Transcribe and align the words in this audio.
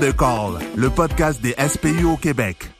Deux 0.00 0.12
calls, 0.12 0.58
le 0.74 0.88
podcast 0.88 1.40
des 1.42 1.54
SPU 1.68 2.04
au 2.04 2.16
Québec. 2.16 2.70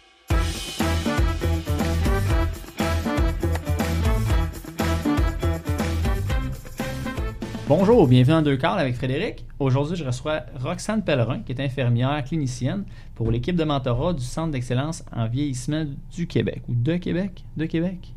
Bonjour, 7.69 8.09
bienvenue 8.09 8.35
en 8.35 8.43
deux 8.43 8.57
calls 8.57 8.79
avec 8.79 8.97
Frédéric. 8.97 9.45
Aujourd'hui, 9.59 9.95
je 9.95 10.05
reçois 10.05 10.41
Roxane 10.59 11.05
Pellerin, 11.05 11.41
qui 11.41 11.53
est 11.53 11.61
infirmière 11.61 12.25
clinicienne 12.25 12.85
pour 13.15 13.31
l'équipe 13.31 13.57
de 13.57 13.65
mentorat 13.65 14.15
du 14.15 14.25
Centre 14.25 14.51
d'excellence 14.51 15.05
en 15.15 15.29
vieillissement 15.29 15.85
du 16.11 16.27
Québec. 16.27 16.63
Ou 16.69 16.75
de 16.75 16.97
Québec? 16.97 17.45
De 17.57 17.67
Québec? 17.67 18.15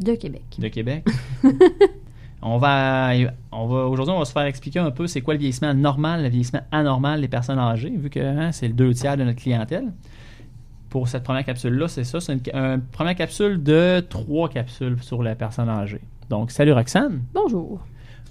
De 0.00 0.14
Québec. 0.16 0.42
De 0.58 0.68
Québec. 0.68 1.04
on 2.42 2.58
va, 2.58 3.10
on 3.52 3.66
va 3.66 3.84
aujourd'hui, 3.86 4.12
on 4.14 4.18
va 4.18 4.24
se 4.24 4.32
faire 4.32 4.42
expliquer 4.42 4.80
un 4.80 4.90
peu 4.90 5.06
c'est 5.06 5.20
quoi 5.20 5.34
le 5.34 5.38
vieillissement 5.40 5.72
normal, 5.74 6.22
le 6.22 6.28
vieillissement 6.28 6.62
anormal 6.72 7.20
des 7.20 7.28
personnes 7.28 7.58
âgées, 7.58 7.90
vu 7.96 8.10
que 8.10 8.20
hein, 8.20 8.52
c'est 8.52 8.68
le 8.68 8.74
deux 8.74 8.92
tiers 8.94 9.16
de 9.16 9.24
notre 9.24 9.38
clientèle. 9.40 9.92
Pour 10.90 11.08
cette 11.08 11.22
première 11.22 11.44
capsule-là, 11.44 11.88
c'est 11.88 12.04
ça. 12.04 12.20
C'est 12.20 12.34
une, 12.34 12.40
une 12.54 12.82
première 12.92 13.14
capsule 13.14 13.62
de 13.62 14.00
trois 14.06 14.48
capsules 14.50 14.98
sur 15.02 15.22
la 15.22 15.34
personne 15.34 15.68
âgée. 15.70 16.00
Donc, 16.28 16.50
salut 16.50 16.72
Roxane. 16.72 17.22
Bonjour. 17.32 17.80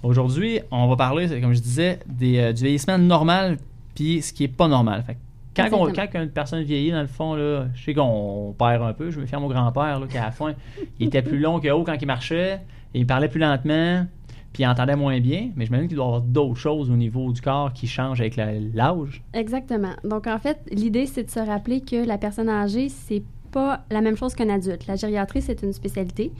Aujourd'hui, 0.04 0.60
on 0.70 0.86
va 0.88 0.96
parler, 0.96 1.40
comme 1.40 1.54
je 1.54 1.60
disais, 1.60 1.98
des, 2.06 2.38
euh, 2.38 2.52
du 2.52 2.62
vieillissement 2.62 2.98
normal 2.98 3.58
puis 3.94 4.22
ce 4.22 4.32
qui 4.32 4.44
est 4.44 4.48
pas 4.48 4.68
normal. 4.68 5.02
Fait 5.06 5.16
quand, 5.56 5.68
on- 5.72 5.92
quand 5.92 6.06
une 6.14 6.30
personne 6.30 6.62
vieillit, 6.62 6.92
dans 6.92 7.02
le 7.02 7.06
fond, 7.08 7.34
là, 7.34 7.66
je 7.74 7.82
sais 7.84 7.94
qu'on 7.94 8.54
perd 8.58 8.82
un 8.82 8.92
peu. 8.92 9.10
Je 9.10 9.20
me 9.20 9.26
fie 9.26 9.34
à 9.34 9.40
mon 9.40 9.48
grand-père, 9.48 9.98
là, 10.00 10.06
qu'à 10.06 10.22
la 10.24 10.30
fin, 10.30 10.52
il 11.00 11.08
était 11.08 11.20
plus 11.22 11.38
long 11.40 11.58
que 11.60 11.68
haut 11.68 11.82
quand 11.84 11.96
il 12.00 12.06
marchait, 12.06 12.60
et 12.94 13.00
il 13.00 13.06
parlait 13.06 13.28
plus 13.28 13.40
lentement, 13.40 14.06
puis 14.52 14.64
il 14.64 14.66
entendait 14.66 14.96
moins 14.96 15.18
bien. 15.20 15.50
Mais 15.56 15.64
je 15.66 15.70
m'imagine 15.70 15.88
qu'il 15.88 15.96
doit 15.96 16.04
y 16.04 16.08
avoir 16.08 16.22
d'autres 16.22 16.58
choses 16.58 16.90
au 16.90 16.96
niveau 16.96 17.32
du 17.32 17.40
corps 17.40 17.72
qui 17.72 17.86
changent 17.86 18.20
avec 18.20 18.36
l'âge. 18.36 19.22
Exactement. 19.32 19.94
Donc, 20.04 20.26
en 20.26 20.38
fait, 20.38 20.58
l'idée, 20.70 21.06
c'est 21.06 21.24
de 21.24 21.30
se 21.30 21.40
rappeler 21.40 21.80
que 21.80 22.04
la 22.04 22.18
personne 22.18 22.48
âgée, 22.48 22.88
c'est 22.88 23.22
pas 23.50 23.84
la 23.90 24.00
même 24.00 24.16
chose 24.16 24.34
qu'un 24.34 24.48
adulte. 24.48 24.86
La 24.86 24.96
gériatrie, 24.96 25.42
c'est 25.42 25.62
une 25.62 25.72
spécialité. 25.72 26.32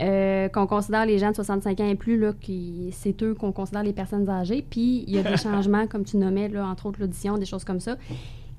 euh, 0.00 0.48
qu'on 0.48 0.66
considère 0.66 1.06
les 1.06 1.18
gens 1.18 1.30
de 1.30 1.36
65 1.36 1.78
ans 1.80 1.88
et 1.88 1.94
plus, 1.94 2.18
là, 2.18 2.32
qui, 2.40 2.88
c'est 2.92 3.22
eux 3.22 3.34
qu'on 3.34 3.52
considère 3.52 3.84
les 3.84 3.92
personnes 3.92 4.28
âgées. 4.28 4.64
Puis, 4.68 5.04
il 5.06 5.14
y 5.14 5.18
a 5.18 5.22
des 5.22 5.36
changements, 5.42 5.86
comme 5.86 6.04
tu 6.04 6.16
nommais, 6.16 6.48
là, 6.48 6.66
entre 6.66 6.86
autres 6.86 6.98
l'audition, 6.98 7.38
des 7.38 7.44
choses 7.44 7.62
comme 7.62 7.78
ça, 7.78 7.96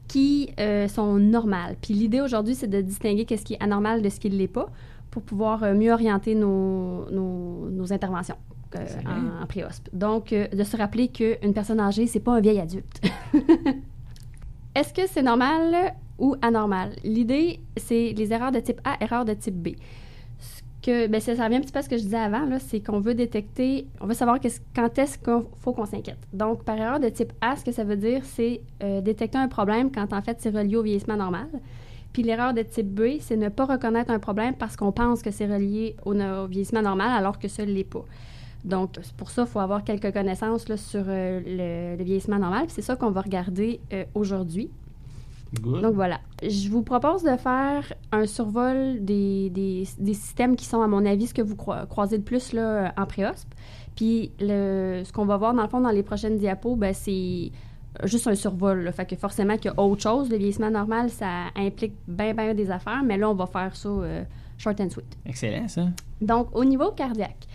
qui 0.07 0.52
euh, 0.59 0.88
sont 0.88 1.17
normales. 1.17 1.75
Puis, 1.81 1.95
l'idée 1.95 2.22
aujourd'hui, 2.22 2.55
c'est 2.55 2.69
de 2.69 2.79
distinguer 2.81 3.25
qu'est-ce 3.25 3.44
qui 3.44 3.55
est 3.55 3.63
anormal 3.63 4.02
de 4.02 4.09
ce 4.09 4.19
qui 4.19 4.29
ne 4.29 4.35
l'est 4.35 4.47
pas 4.47 4.69
pour 5.14 5.22
pouvoir 5.22 5.61
euh, 5.61 5.75
mieux 5.75 5.92
orienter 5.92 6.33
nos, 6.33 7.08
nos, 7.11 7.69
nos 7.69 7.94
interventions 7.94 8.36
euh, 8.75 8.86
en, 9.06 9.44
en 9.44 9.45
pré-hosp. 9.45 9.88
Donc, 9.94 10.33
euh, 10.33 10.47
de 10.47 10.64
se 10.64 10.75
rappeler 10.75 11.09
qu'une 11.09 11.53
personne 11.53 11.80
âgée, 11.80 12.08
c'est 12.08 12.19
pas 12.19 12.31
un 12.33 12.42
vieil 12.42 12.59
adulte. 12.59 13.00
Est-ce 14.75 14.91
que 14.91 15.06
c'est 15.06 15.22
normal 15.22 15.94
ou 16.17 16.36
anormal? 16.41 16.95
L'idée, 17.03 17.59
c'est 17.78 18.16
les 18.17 18.34
erreurs 18.34 18.52
de 18.52 18.59
type 18.59 18.81
A, 18.86 18.97
erreurs 19.02 19.23
de 19.23 19.36
type 19.36 19.53
B. 19.53 19.75
Ce 20.39 20.61
que, 20.81 21.06
ben, 21.06 21.22
ça, 21.22 21.36
ça 21.36 21.45
revient 21.45 21.58
un 21.58 21.61
petit 21.61 21.72
peu 21.72 21.78
à 21.78 21.84
ce 21.84 21.89
que 21.89 21.97
je 21.97 22.02
disais 22.02 22.17
avant, 22.17 22.47
c'est 22.58 22.80
qu'on 22.80 23.00
veut 23.00 23.14
détecter, 23.14 23.86
on 24.02 24.08
veut 24.08 24.16
savoir 24.16 24.39
quand 24.75 24.97
est-ce 24.97 25.19
qu'il 25.19 25.44
faut 25.59 25.73
qu'on 25.73 25.86
s'inquiète. 25.86 26.28
Donc, 26.34 26.64
par 26.64 26.75
erreur 26.80 27.00
de 27.00 27.09
type 27.09 27.34
A, 27.39 27.56
ce 27.56 27.64
que 27.64 27.72
ça 27.72 27.84
veut 27.84 27.97
dire, 27.97 28.22
c'est 28.25 28.61
euh, 28.81 29.00
détecter 29.02 29.38
un 29.38 29.47
problème 29.47 29.91
quand 29.91 30.11
en 30.11 30.22
fait 30.23 30.38
c'est 30.39 30.50
relié 30.50 30.75
au 30.75 30.81
vieillissement 30.81 31.17
normal. 31.17 31.50
Puis 32.14 32.23
l'erreur 32.23 32.53
de 32.53 32.61
type 32.61 32.88
B, 32.94 33.17
c'est 33.19 33.36
ne 33.38 33.50
pas 33.50 33.66
reconnaître 33.66 34.11
un 34.11 34.19
problème 34.19 34.53
parce 34.53 34.75
qu'on 34.78 34.92
pense 34.92 35.22
que 35.23 35.31
c'est 35.31 35.47
relié 35.47 35.95
au, 36.06 36.14
vieillissement 36.47 36.81
normal 36.83 37.09
alors 37.11 37.39
que 37.39 37.47
ça 37.47 37.66
ne 37.66 37.72
l'est 37.72 37.83
pas. 37.83 38.06
Donc, 38.64 38.92
pour 39.17 39.30
ça, 39.30 39.42
il 39.42 39.47
faut 39.47 39.59
avoir 39.59 39.83
quelques 39.83 40.14
connaissances 40.14 40.69
là, 40.69 40.78
sur 40.78 41.03
euh, 41.08 41.41
le, 41.45 41.97
le 41.97 42.03
vieillissement 42.03 42.39
normal. 42.39 42.64
Puis 42.67 42.73
c'est 42.75 42.81
ça 42.81 42.95
qu'on 42.95 43.11
va 43.11 43.22
regarder 43.22 43.81
euh, 43.91 44.06
aujourd'hui. 44.14 44.69
Donc 45.81 45.94
voilà. 45.96 46.19
Je 46.41 46.69
vous 46.69 46.81
propose 46.81 47.23
de 47.23 47.35
faire 47.38 47.94
un 48.12 48.25
survol 48.25 49.03
des, 49.03 49.50
des- 49.52 49.88
des 50.00 50.13
systèmes 50.13 50.56
qui 50.56 50.66
sont, 50.66 50.81
à 50.81 50.88
mon 50.88 51.06
avis, 51.06 51.28
ce 51.28 51.34
que 51.34 51.41
vous 51.44 51.56
croi- 51.56 51.85
croisez 51.88 52.18
le 52.18 52.23
plus 52.23 52.53
là, 52.53 52.94
en 52.97 53.06
pré-hosp. 53.06 53.47
Puis 53.96 54.31
le, 54.40 55.03
ce 55.03 55.12
qu'on 55.13 55.25
va 55.25 55.38
voir, 55.38 55.53
dans 55.53 55.62
le 55.62 55.68
fond, 55.68 55.81
dans 55.81 55.91
les 55.91 56.02
prochaines 56.02 56.38
diapos, 56.38 56.75
ben, 56.75 56.94
c'est 56.94 57.52
juste 58.05 58.27
un 58.27 58.35
survol. 58.35 58.83
là. 58.83 58.91
Fait 58.91 59.05
que 59.05 59.15
forcément 59.15 59.55
qu'il 59.57 59.71
y 59.71 59.73
a 59.75 59.79
autre 59.81 60.01
chose. 60.01 60.29
Le 60.29 60.37
vieillissement 60.37 60.71
normal, 60.71 61.09
ça 61.09 61.45
implique 61.55 61.93
bien, 62.07 62.33
bien 62.33 62.53
des 62.53 62.69
affaires. 62.71 63.03
Mais 63.03 63.17
là, 63.17 63.29
on 63.29 63.35
va 63.35 63.45
faire 63.47 63.75
ça 63.75 63.89
euh, 63.89 64.23
short 64.57 64.79
and 64.81 64.89
sweet. 64.89 65.17
Excellent, 65.25 65.67
ça. 65.67 65.87
Donc, 66.21 66.47
au 66.55 66.63
niveau 66.65 66.91
cardiaque, 66.91 67.47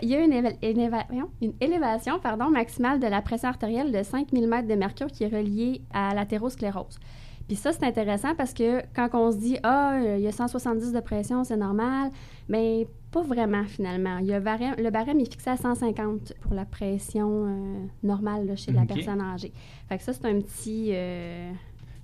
il 0.00 0.08
y 0.08 0.14
a 0.16 0.20
une, 0.20 0.32
éva- 0.32 0.56
une 0.62 0.78
éva- 0.80 1.06
voyons, 1.08 1.28
une 1.40 1.52
élévation 1.60 2.18
pardon, 2.18 2.50
maximale 2.50 2.98
de 2.98 3.06
la 3.06 3.22
pression 3.22 3.48
artérielle 3.50 3.92
de 3.92 4.02
5000 4.02 4.48
mètres 4.48 4.68
de 4.68 4.74
mercure 4.74 5.06
qui 5.08 5.24
est 5.24 5.28
reliée 5.28 5.82
à 5.92 6.14
l'athérosclérose. 6.14 6.98
Puis 7.46 7.56
ça, 7.56 7.72
c'est 7.72 7.84
intéressant 7.84 8.34
parce 8.34 8.52
que 8.54 8.82
quand 8.94 9.08
on 9.14 9.30
se 9.30 9.36
dit 9.36 9.58
«Ah, 9.62 9.98
il 10.16 10.20
y 10.22 10.26
a 10.28 10.32
170 10.32 10.92
de 10.92 11.00
pression, 11.00 11.44
c'est 11.44 11.56
normal», 11.56 12.10
mais 12.48 12.86
pas 13.12 13.22
vraiment, 13.22 13.64
finalement. 13.64 14.18
Il 14.18 14.26
y 14.26 14.32
a 14.34 14.40
barème- 14.40 14.80
le 14.82 14.90
barème 14.90 15.20
est 15.20 15.30
fixé 15.30 15.50
à 15.50 15.56
150 15.56 16.32
pour 16.40 16.54
la 16.54 16.64
pression 16.64 17.28
euh, 17.46 17.86
normale 18.02 18.46
là, 18.46 18.56
chez 18.56 18.72
la 18.72 18.80
personne 18.94 19.20
âgée. 19.20 19.52
Fait 19.88 19.98
que 19.98 20.02
ça, 20.04 20.12
c'est 20.12 20.24
un 20.26 20.40
petit... 20.40 20.90
euh, 20.92 21.52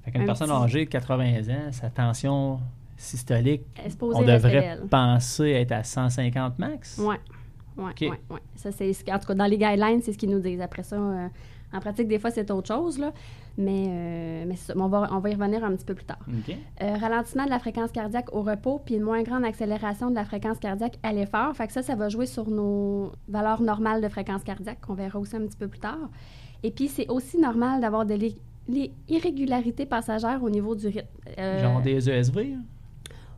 Fait 0.05 0.11
qu'une 0.13 0.23
un 0.23 0.27
personne 0.27 0.49
petit- 0.49 0.57
âgée 0.65 0.85
de 0.85 0.91
80 0.91 1.49
ans, 1.49 1.73
sa 1.73 1.91
tension 1.91 2.61
systolique, 2.97 3.63
on 4.17 4.23
devrait 4.37 4.77
penser 4.91 5.51
être 5.51 5.73
à 5.73 5.83
150 5.85 6.59
max? 6.59 6.99
Oui, 7.03 7.15
oui. 8.11 8.17
Ouais. 8.31 8.41
Ça, 8.57 8.73
c'est, 8.73 8.93
ce- 8.93 9.05
en 9.11 9.19
tout 9.19 9.27
cas, 9.29 9.35
dans 9.35 9.47
les 9.47 9.57
guidelines, 9.59 10.03
c'est 10.03 10.13
ce 10.13 10.19
qu'ils 10.19 10.31
nous 10.31 10.41
disent. 10.41 10.61
Après 10.61 10.83
ça, 10.83 10.97
euh, 10.97 11.29
en 11.73 11.81
pratique, 11.81 12.09
des 12.09 12.19
fois, 12.19 12.31
c'est 12.31 12.51
autre 12.51 12.69
chose, 12.69 12.99
là. 12.99 13.13
Mais, 13.59 13.87
euh, 13.89 14.45
mais 14.47 14.57
ça. 14.57 14.73
On, 14.77 14.89
va, 14.89 15.09
on 15.13 15.19
va 15.19 15.31
y 15.31 15.35
revenir 15.35 15.65
un 15.65 15.73
petit 15.75 15.85
peu 15.85 15.95
plus 15.95 16.05
tard. 16.07 16.19
Euh, 16.83 16.95
ralentissement 16.97 17.45
de 17.45 17.51
la 17.51 17.59
fréquence 17.59 17.91
cardiaque 17.93 18.33
au 18.35 18.43
repos, 18.43 18.81
puis 18.85 18.95
une 18.95 19.03
moins 19.03 19.23
grande 19.23 19.45
accélération 19.45 20.11
de 20.11 20.15
la 20.15 20.25
fréquence 20.25 20.59
cardiaque 20.59 20.99
à 21.03 21.13
l'effort. 21.13 21.55
Fait 21.57 21.67
que 21.67 21.73
ça, 21.73 21.83
ça 21.83 21.95
va 21.97 22.09
jouer 22.09 22.27
sur 22.27 22.49
nos 22.49 23.13
valeurs 23.29 23.61
normales 23.61 24.01
de 24.01 24.09
fréquence 24.09 24.45
cardiaque, 24.45 24.81
qu'on 24.81 24.95
verra 24.95 25.19
aussi 25.19 25.37
un 25.37 25.41
petit 25.47 25.57
peu 25.57 25.69
plus 25.69 25.81
tard. 25.81 26.09
Et 26.63 26.71
puis, 26.71 26.89
c'est 26.89 27.09
aussi 27.09 27.39
normal 27.39 27.81
d'avoir 27.81 28.07
de 28.07 28.15
l'é- 28.15 28.37
les 28.69 28.93
irrégularités 29.09 29.87
passagères 29.87 30.43
au 30.43 30.51
niveau 30.51 30.75
du 30.75 30.87
rythme. 30.87 31.07
Euh, 31.39 31.61
Genre 31.63 31.83
des 31.83 32.09
ESV 32.09 32.55
hein? 32.57 32.63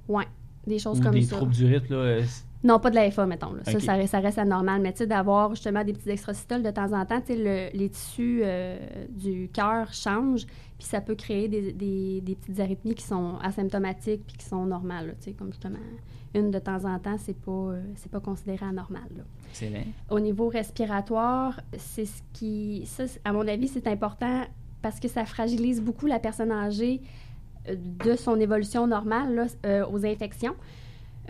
Ouais, 0.09 0.25
des 0.67 0.79
choses 0.79 1.01
ou 1.01 1.03
comme 1.03 1.13
des 1.13 1.23
ça. 1.23 1.37
troubles 1.37 1.53
du 1.53 1.65
rythme. 1.67 1.95
Là, 1.95 2.01
euh, 2.01 2.23
Non, 2.63 2.79
pas 2.79 2.91
de 2.91 2.95
la 2.97 3.11
FA, 3.11 3.25
mettons. 3.27 3.53
là. 3.55 3.63
Ça, 3.65 3.73
ça, 3.81 3.93
reste- 3.95 4.11
ça 4.13 4.21
reste 4.21 4.39
anormal. 4.39 4.83
Mais 4.83 4.93
tu 4.93 4.99
sais, 4.99 5.07
d'avoir 5.07 5.51
justement 5.55 5.83
des 5.83 5.95
petits 5.95 6.11
extracytoles 6.11 6.63
de 6.63 6.71
temps 6.71 6.93
en 6.93 7.07
temps, 7.07 7.21
tu 7.21 7.29
sais, 7.29 7.37
le- 7.37 7.79
les 7.79 7.89
tissus 7.89 8.43
euh, 8.45 8.79
du 9.09 9.49
cœur 9.53 9.93
changent, 9.95 10.45
puis 10.79 10.87
ça 10.87 11.01
peut 11.01 11.15
créer 11.15 11.49
des, 11.49 11.73
des- 11.73 12.21
des 12.21 12.35
petites 12.35 12.61
arythmies 12.61 12.95
qui 12.95 13.05
sont 13.05 13.37
asymptomatiques 13.43 14.27
puis 14.27 14.37
qui 14.37 14.45
sont 14.45 14.67
normales. 14.67 15.07
là, 15.07 15.13
tu 15.15 15.25
sais, 15.25 15.33
comme 15.33 15.51
justement, 15.53 15.79
une 16.35 16.51
de 16.51 16.59
temps 16.59 16.85
en 16.85 16.99
temps, 16.99 17.17
c'est 17.19 17.35
pas, 17.41 17.51
euh, 17.51 17.83
c'est 17.97 18.11
pas 18.13 18.21
considéré 18.21 18.65
anormal. 18.67 19.09
Excellent. 19.49 19.83
Au 20.11 20.21
niveau 20.21 20.49
respiratoire, 20.49 21.61
c'est 21.79 22.05
ce 22.05 22.21
qui, 22.35 22.83
ça, 22.87 23.07
c'est- 23.07 23.21
à 23.25 23.33
mon 23.33 23.49
avis, 23.49 23.69
c'est 23.69 23.87
important 23.87 24.43
parce 24.83 25.01
que 25.01 25.09
ça 25.09 25.25
fragilise 25.25 25.81
beaucoup 25.83 26.07
la 26.07 26.19
personne 26.19 26.53
âgée 26.53 27.01
euh, 27.69 27.75
de 28.05 28.17
son 28.17 28.39
évolution 28.41 28.87
normale 28.87 29.35
là, 29.35 29.47
euh, 29.67 29.87
aux 29.91 30.05
infections. 30.07 30.55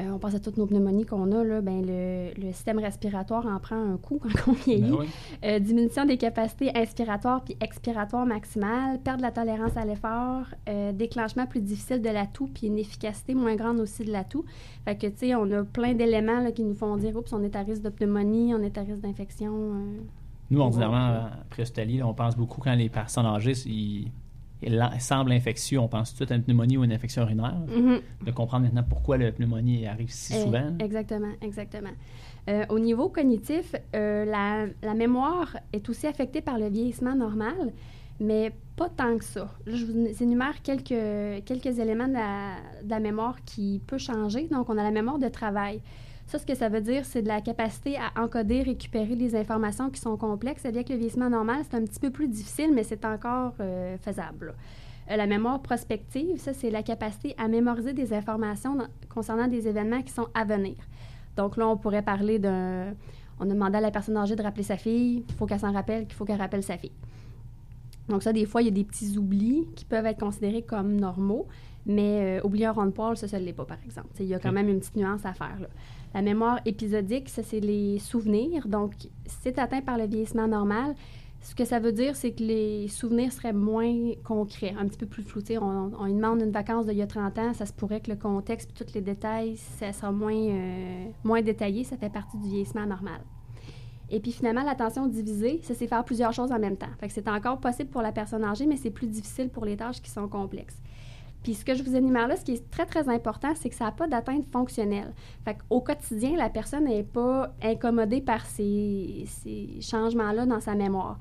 Euh, 0.00 0.12
on 0.12 0.18
pense 0.18 0.34
à 0.34 0.40
toutes 0.40 0.56
nos 0.56 0.66
pneumonies 0.66 1.04
qu'on 1.04 1.30
a, 1.32 1.44
là, 1.44 1.60
ben 1.60 1.84
le, 1.84 2.30
le 2.40 2.52
système 2.52 2.78
respiratoire 2.78 3.46
en 3.46 3.58
prend 3.58 3.76
un 3.76 3.96
coup 3.96 4.20
quand 4.22 4.52
on 4.52 4.54
vieillit. 4.54 4.90
Ben 4.90 4.96
oui. 5.00 5.06
Euh, 5.44 5.58
diminution 5.58 6.04
des 6.04 6.16
capacités 6.16 6.70
inspiratoires 6.76 7.42
puis 7.44 7.56
expiratoires 7.60 8.26
maximales, 8.26 8.98
perte 9.00 9.18
de 9.18 9.22
la 9.22 9.30
tolérance 9.30 9.76
à 9.76 9.84
l'effort, 9.84 10.46
euh, 10.68 10.92
déclenchement 10.92 11.46
plus 11.46 11.60
difficile 11.60 12.00
de 12.00 12.08
l'atout 12.08 12.48
puis 12.52 12.68
une 12.68 12.78
efficacité 12.78 13.34
moins 13.34 13.56
grande 13.56 13.80
aussi 13.80 14.04
de 14.04 14.12
l'atout. 14.12 14.44
Fait 14.84 14.96
que, 14.96 15.06
tu 15.06 15.18
sais, 15.18 15.34
on 15.34 15.50
a 15.52 15.64
plein 15.64 15.94
d'éléments 15.94 16.40
là, 16.40 16.52
qui 16.52 16.64
nous 16.64 16.74
font 16.74 16.96
dire, 16.96 17.14
oups, 17.16 17.32
on 17.32 17.42
est 17.42 17.54
à 17.54 17.60
risque 17.60 17.82
de 17.82 17.90
pneumonie, 17.90 18.54
on 18.54 18.62
est 18.62 18.78
à 18.78 18.82
risque 18.82 19.02
d'infection. 19.02 19.52
euh. 19.52 20.00
Nous, 20.50 20.60
ordinairement, 20.60 21.26
après 21.42 21.62
là, 21.62 22.06
on 22.06 22.14
pense 22.14 22.36
beaucoup 22.36 22.60
quand 22.60 22.74
les 22.74 22.88
personnes 22.88 23.26
âgées 23.26 23.52
ils, 23.66 24.10
semblent 24.98 25.32
infectieux, 25.32 25.78
on 25.78 25.88
pense 25.88 26.10
tout 26.10 26.14
de 26.14 26.16
suite 26.18 26.32
à 26.32 26.34
une 26.36 26.42
pneumonie 26.42 26.76
ou 26.76 26.84
une 26.84 26.92
infection 26.92 27.22
urinaire. 27.22 27.56
Mhm. 27.68 28.00
De 28.26 28.30
comprendre 28.30 28.64
maintenant 28.64 28.84
pourquoi 28.88 29.18
la 29.18 29.32
pneumonie 29.32 29.86
arrive 29.86 30.10
si 30.10 30.34
Euh, 30.34 30.44
souvent. 30.44 30.72
exactement, 30.78 31.32
exactement. 31.40 31.90
Euh, 32.48 32.64
au 32.68 32.78
niveau 32.78 33.08
cognitif, 33.08 33.74
euh, 33.94 34.24
la, 34.24 34.66
la 34.82 34.94
mémoire 34.94 35.56
est 35.72 35.88
aussi 35.88 36.06
affectée 36.06 36.40
par 36.40 36.58
le 36.58 36.68
vieillissement 36.68 37.14
normal, 37.14 37.72
mais 38.18 38.52
pas 38.76 38.88
tant 38.88 39.16
que 39.18 39.24
ça. 39.24 39.48
Je 39.66 39.84
vous 39.86 40.22
énumère 40.22 40.60
quelques, 40.62 41.44
quelques 41.44 41.78
éléments 41.78 42.08
de 42.08 42.14
la, 42.14 42.54
de 42.84 42.90
la 42.90 43.00
mémoire 43.00 43.42
qui 43.44 43.80
peut 43.86 43.98
changer. 43.98 44.48
Donc, 44.48 44.68
on 44.70 44.76
a 44.78 44.82
la 44.82 44.90
mémoire 44.90 45.18
de 45.18 45.28
travail. 45.28 45.80
Ça, 46.30 46.38
ce 46.38 46.46
que 46.46 46.54
ça 46.54 46.68
veut 46.68 46.80
dire, 46.80 47.04
c'est 47.04 47.22
de 47.22 47.26
la 47.28 47.40
capacité 47.40 47.96
à 47.96 48.22
encoder, 48.22 48.62
récupérer 48.62 49.16
des 49.16 49.34
informations 49.34 49.90
qui 49.90 50.00
sont 50.00 50.16
complexes. 50.16 50.62
C'est-à-dire 50.62 50.84
que 50.84 50.92
le 50.92 50.98
vieillissement 50.98 51.28
normal, 51.28 51.62
c'est 51.68 51.76
un 51.76 51.82
petit 51.82 51.98
peu 51.98 52.10
plus 52.10 52.28
difficile, 52.28 52.70
mais 52.72 52.84
c'est 52.84 53.04
encore 53.04 53.54
euh, 53.58 53.96
faisable. 53.98 54.54
Euh, 55.10 55.16
la 55.16 55.26
mémoire 55.26 55.60
prospective, 55.60 56.38
ça, 56.38 56.52
c'est 56.52 56.70
la 56.70 56.84
capacité 56.84 57.34
à 57.36 57.48
mémoriser 57.48 57.94
des 57.94 58.12
informations 58.12 58.76
dans- 58.76 58.86
concernant 59.12 59.48
des 59.48 59.66
événements 59.66 60.02
qui 60.02 60.12
sont 60.12 60.28
à 60.32 60.44
venir. 60.44 60.76
Donc 61.36 61.56
là, 61.56 61.66
on 61.66 61.76
pourrait 61.76 62.02
parler 62.02 62.38
d'un... 62.38 62.94
On 63.40 63.50
a 63.50 63.52
demandé 63.52 63.78
à 63.78 63.80
la 63.80 63.90
personne 63.90 64.16
âgée 64.16 64.36
de 64.36 64.42
rappeler 64.42 64.62
sa 64.62 64.76
fille, 64.76 65.24
il 65.28 65.34
faut 65.34 65.46
qu'elle 65.46 65.58
s'en 65.58 65.72
rappelle, 65.72 66.06
qu'il 66.06 66.14
faut 66.14 66.24
qu'elle 66.24 66.38
rappelle 66.40 66.62
sa 66.62 66.78
fille. 66.78 66.92
Donc 68.08 68.22
ça, 68.22 68.32
des 68.32 68.46
fois, 68.46 68.62
il 68.62 68.66
y 68.66 68.68
a 68.68 68.72
des 68.72 68.84
petits 68.84 69.16
oublis 69.18 69.66
qui 69.74 69.84
peuvent 69.84 70.06
être 70.06 70.20
considérés 70.20 70.62
comme 70.62 70.94
normaux, 70.94 71.48
mais 71.86 72.38
euh, 72.38 72.46
oublier 72.46 72.66
un 72.66 72.72
rond 72.72 72.84
de 72.86 72.90
poil, 72.90 73.16
ça, 73.16 73.26
ça 73.26 73.40
ne 73.40 73.44
l'est 73.44 73.52
pas, 73.52 73.64
par 73.64 73.78
exemple. 73.84 74.08
Il 74.20 74.26
y 74.26 74.34
a 74.34 74.38
quand 74.38 74.52
même 74.52 74.68
une 74.68 74.78
petite 74.78 74.94
nuance 74.94 75.24
à 75.24 75.32
faire. 75.32 75.56
là. 75.60 75.68
La 76.14 76.22
mémoire 76.22 76.60
épisodique, 76.64 77.28
ça, 77.28 77.42
c'est 77.42 77.60
les 77.60 77.98
souvenirs. 77.98 78.66
Donc, 78.66 78.94
c'est 79.26 79.58
atteint 79.58 79.80
par 79.80 79.96
le 79.96 80.06
vieillissement 80.06 80.48
normal, 80.48 80.94
ce 81.42 81.54
que 81.54 81.64
ça 81.64 81.78
veut 81.78 81.92
dire, 81.92 82.16
c'est 82.16 82.32
que 82.32 82.42
les 82.42 82.88
souvenirs 82.88 83.32
seraient 83.32 83.54
moins 83.54 84.12
concrets, 84.24 84.74
un 84.78 84.86
petit 84.86 84.98
peu 84.98 85.06
plus 85.06 85.22
flous. 85.22 85.42
On, 85.60 85.90
on 85.98 86.06
demande 86.06 86.42
une 86.42 86.50
vacance 86.50 86.86
d'il 86.86 86.98
y 86.98 87.02
a 87.02 87.06
30 87.06 87.38
ans, 87.38 87.54
ça 87.54 87.64
se 87.64 87.72
pourrait 87.72 88.00
que 88.00 88.10
le 88.10 88.16
contexte 88.16 88.70
et 88.70 88.84
tous 88.84 88.92
les 88.94 89.00
détails, 89.00 89.56
ça 89.56 89.92
sera 89.92 90.12
moins, 90.12 90.34
euh, 90.34 91.06
moins 91.24 91.40
détaillé. 91.40 91.84
Ça 91.84 91.96
fait 91.96 92.10
partie 92.10 92.36
du 92.36 92.48
vieillissement 92.48 92.86
normal. 92.86 93.22
Et 94.10 94.20
puis 94.20 94.32
finalement, 94.32 94.62
l'attention 94.62 95.06
divisée, 95.06 95.60
ça 95.62 95.72
c'est 95.74 95.86
faire 95.86 96.04
plusieurs 96.04 96.32
choses 96.32 96.52
en 96.52 96.58
même 96.58 96.76
temps. 96.76 96.90
C'est 97.08 97.28
encore 97.28 97.58
possible 97.58 97.90
pour 97.90 98.02
la 98.02 98.12
personne 98.12 98.44
âgée, 98.44 98.66
mais 98.66 98.76
c'est 98.76 98.90
plus 98.90 99.06
difficile 99.06 99.48
pour 99.48 99.64
les 99.64 99.76
tâches 99.76 100.02
qui 100.02 100.10
sont 100.10 100.28
complexes. 100.28 100.76
Puis 101.42 101.54
ce 101.54 101.64
que 101.64 101.74
je 101.74 101.82
vous 101.82 101.96
énumère 101.96 102.28
là, 102.28 102.36
ce 102.36 102.44
qui 102.44 102.52
est 102.52 102.70
très, 102.70 102.86
très 102.86 103.08
important, 103.08 103.52
c'est 103.54 103.70
que 103.70 103.74
ça 103.74 103.86
n'a 103.86 103.92
pas 103.92 104.06
d'atteinte 104.06 104.44
fonctionnelle. 104.52 105.12
Fait 105.44 105.56
qu'au 105.56 105.80
quotidien, 105.80 106.36
la 106.36 106.50
personne 106.50 106.84
n'est 106.84 107.02
pas 107.02 107.54
incommodée 107.62 108.20
par 108.20 108.44
ces, 108.44 109.24
ces 109.26 109.80
changements-là 109.80 110.44
dans 110.44 110.60
sa 110.60 110.74
mémoire. 110.74 111.18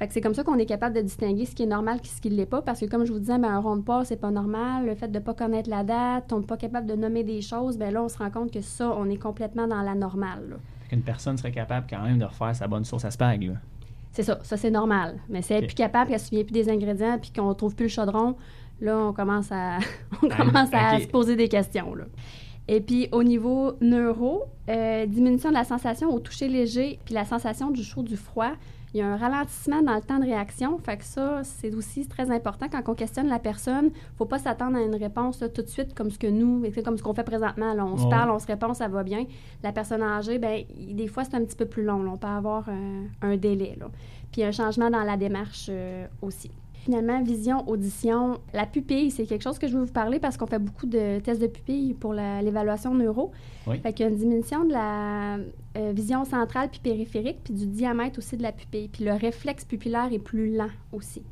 Fait 0.00 0.08
que 0.08 0.14
c'est 0.14 0.22
comme 0.22 0.32
ça 0.32 0.42
qu'on 0.42 0.56
est 0.56 0.66
capable 0.66 0.96
de 0.96 1.02
distinguer 1.02 1.44
ce 1.44 1.54
qui 1.54 1.64
est 1.64 1.66
normal 1.66 2.00
et 2.02 2.06
ce 2.06 2.22
qui 2.22 2.30
ne 2.30 2.34
l'est 2.34 2.46
pas, 2.46 2.62
parce 2.62 2.80
que 2.80 2.86
comme 2.86 3.04
je 3.04 3.12
vous 3.12 3.18
disais, 3.18 3.38
ben, 3.38 3.50
un 3.50 3.58
rond 3.58 3.76
de 3.76 3.82
pas, 3.82 4.02
c'est 4.06 4.16
pas 4.16 4.30
normal. 4.30 4.86
Le 4.86 4.94
fait 4.94 5.08
de 5.08 5.18
ne 5.18 5.22
pas 5.22 5.34
connaître 5.34 5.68
la 5.68 5.84
date, 5.84 6.32
on 6.32 6.40
n'est 6.40 6.46
pas 6.46 6.56
capable 6.56 6.86
de 6.86 6.94
nommer 6.94 7.22
des 7.22 7.42
choses, 7.42 7.76
ben 7.76 7.92
là, 7.92 8.02
on 8.02 8.08
se 8.08 8.16
rend 8.16 8.30
compte 8.30 8.50
que 8.50 8.62
ça, 8.62 8.90
on 8.96 9.10
est 9.10 9.18
complètement 9.18 9.66
dans 9.66 9.82
la 9.82 9.94
normale. 9.94 10.48
là. 10.48 10.56
Qu'une 10.88 11.02
personne 11.02 11.36
serait 11.36 11.52
capable 11.52 11.86
quand 11.88 12.02
même 12.02 12.18
de 12.18 12.24
refaire 12.24 12.56
sa 12.56 12.66
bonne 12.66 12.84
sauce 12.84 13.04
à 13.04 13.10
spag. 13.10 13.42
Là. 13.42 13.54
C'est 14.12 14.22
ça, 14.22 14.38
ça 14.42 14.56
c'est 14.56 14.70
normal. 14.70 15.18
Mais 15.28 15.42
si 15.42 15.52
elle 15.52 15.60
n'est 15.60 15.66
plus 15.66 15.74
capable, 15.74 16.06
qu'elle 16.06 16.16
ne 16.16 16.22
se 16.22 16.28
souvient 16.28 16.44
plus 16.44 16.54
des 16.54 16.70
ingrédients, 16.70 17.18
puis 17.20 17.30
qu'on 17.30 17.52
trouve 17.52 17.76
plus 17.76 17.84
le 17.84 17.90
chaudron, 17.90 18.36
là, 18.80 18.98
on 18.98 19.12
commence 19.12 19.50
à, 19.52 19.78
on 20.22 20.28
Ah, 20.30 20.36
commence 20.36 20.70
à 20.72 20.98
se 21.00 21.06
poser 21.06 21.36
des 21.36 21.48
questions. 21.48 21.94
Là. 21.94 22.04
Et 22.68 22.80
puis, 22.80 23.08
au 23.12 23.22
niveau 23.24 23.72
neuro, 23.80 24.44
euh, 24.68 25.06
diminution 25.06 25.48
de 25.48 25.54
la 25.54 25.64
sensation 25.64 26.08
au 26.10 26.20
toucher 26.20 26.48
léger, 26.48 26.98
puis 27.04 27.14
la 27.14 27.24
sensation 27.24 27.70
du 27.70 27.82
chaud, 27.82 28.02
du 28.02 28.16
froid. 28.16 28.52
Il 28.92 28.98
y 28.98 29.02
a 29.02 29.06
un 29.06 29.16
ralentissement 29.16 29.82
dans 29.82 29.94
le 29.94 30.00
temps 30.00 30.18
de 30.18 30.24
réaction. 30.24 30.76
Fait 30.78 30.96
que 30.96 31.04
ça, 31.04 31.42
c'est 31.44 31.72
aussi 31.76 32.08
très 32.08 32.28
important. 32.32 32.66
Quand 32.68 32.82
on 32.88 32.94
questionne 32.94 33.28
la 33.28 33.38
personne, 33.38 33.84
il 33.86 33.90
ne 33.92 34.16
faut 34.18 34.24
pas 34.26 34.38
s'attendre 34.40 34.76
à 34.76 34.82
une 34.82 34.96
réponse 34.96 35.40
là, 35.40 35.48
tout 35.48 35.62
de 35.62 35.68
suite 35.68 35.94
comme 35.94 36.10
ce 36.10 36.18
que 36.18 36.26
nous, 36.26 36.64
comme 36.84 36.98
ce 36.98 37.02
qu'on 37.04 37.14
fait 37.14 37.22
présentement. 37.22 37.72
là. 37.72 37.84
on 37.86 37.96
se 37.96 38.08
parle, 38.08 38.30
on 38.32 38.40
se 38.40 38.48
répond, 38.48 38.74
ça 38.74 38.88
va 38.88 39.04
bien. 39.04 39.26
La 39.62 39.70
personne 39.70 40.02
âgée, 40.02 40.38
ben, 40.40 40.64
des 40.76 41.06
fois, 41.06 41.22
c'est 41.22 41.36
un 41.36 41.44
petit 41.44 41.54
peu 41.56 41.66
plus 41.66 41.84
long. 41.84 42.02
là. 42.02 42.10
On 42.14 42.16
peut 42.16 42.26
avoir 42.26 42.68
un, 42.68 43.04
un 43.22 43.36
délai. 43.36 43.76
Là. 43.78 43.86
Puis 44.32 44.42
un 44.42 44.50
changement 44.50 44.90
dans 44.90 45.04
la 45.04 45.16
démarche 45.16 45.66
euh, 45.70 46.06
aussi. 46.20 46.50
Finalement, 46.84 47.22
vision, 47.22 47.68
audition. 47.68 48.40
La 48.54 48.64
pupille, 48.64 49.10
c'est 49.10 49.26
quelque 49.26 49.42
chose 49.42 49.58
que 49.58 49.68
je 49.68 49.76
veux 49.76 49.84
vous 49.84 49.92
parler 49.92 50.18
parce 50.18 50.36
qu'on 50.38 50.46
fait 50.46 50.58
beaucoup 50.58 50.86
de 50.86 51.18
tests 51.20 51.40
de 51.40 51.46
pupille 51.46 51.92
pour 51.92 52.14
l'évaluation 52.14 52.94
neuro. 52.94 53.32
Oui. 53.66 53.78
Fait 53.80 53.92
qu'il 53.92 54.06
y 54.06 54.08
a 54.08 54.10
une 54.10 54.16
diminution 54.18 54.64
de 54.64 54.72
la 54.72 55.36
euh, 55.76 55.92
vision 55.92 56.24
centrale 56.24 56.70
puis 56.70 56.80
périphérique, 56.80 57.40
puis 57.44 57.52
du 57.52 57.66
diamètre 57.66 58.18
aussi 58.18 58.36
de 58.36 58.42
la 58.42 58.52
pupille. 58.52 58.88
Puis 58.88 59.04
le 59.04 59.12
réflexe 59.12 59.64
pupillaire 59.64 60.08
est 60.10 60.18
plus 60.18 60.56
lent 60.56 60.70
aussi, 60.92 61.22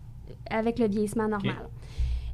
avec 0.51 0.79
le 0.79 0.87
vieillissement 0.87 1.29
normal. 1.29 1.57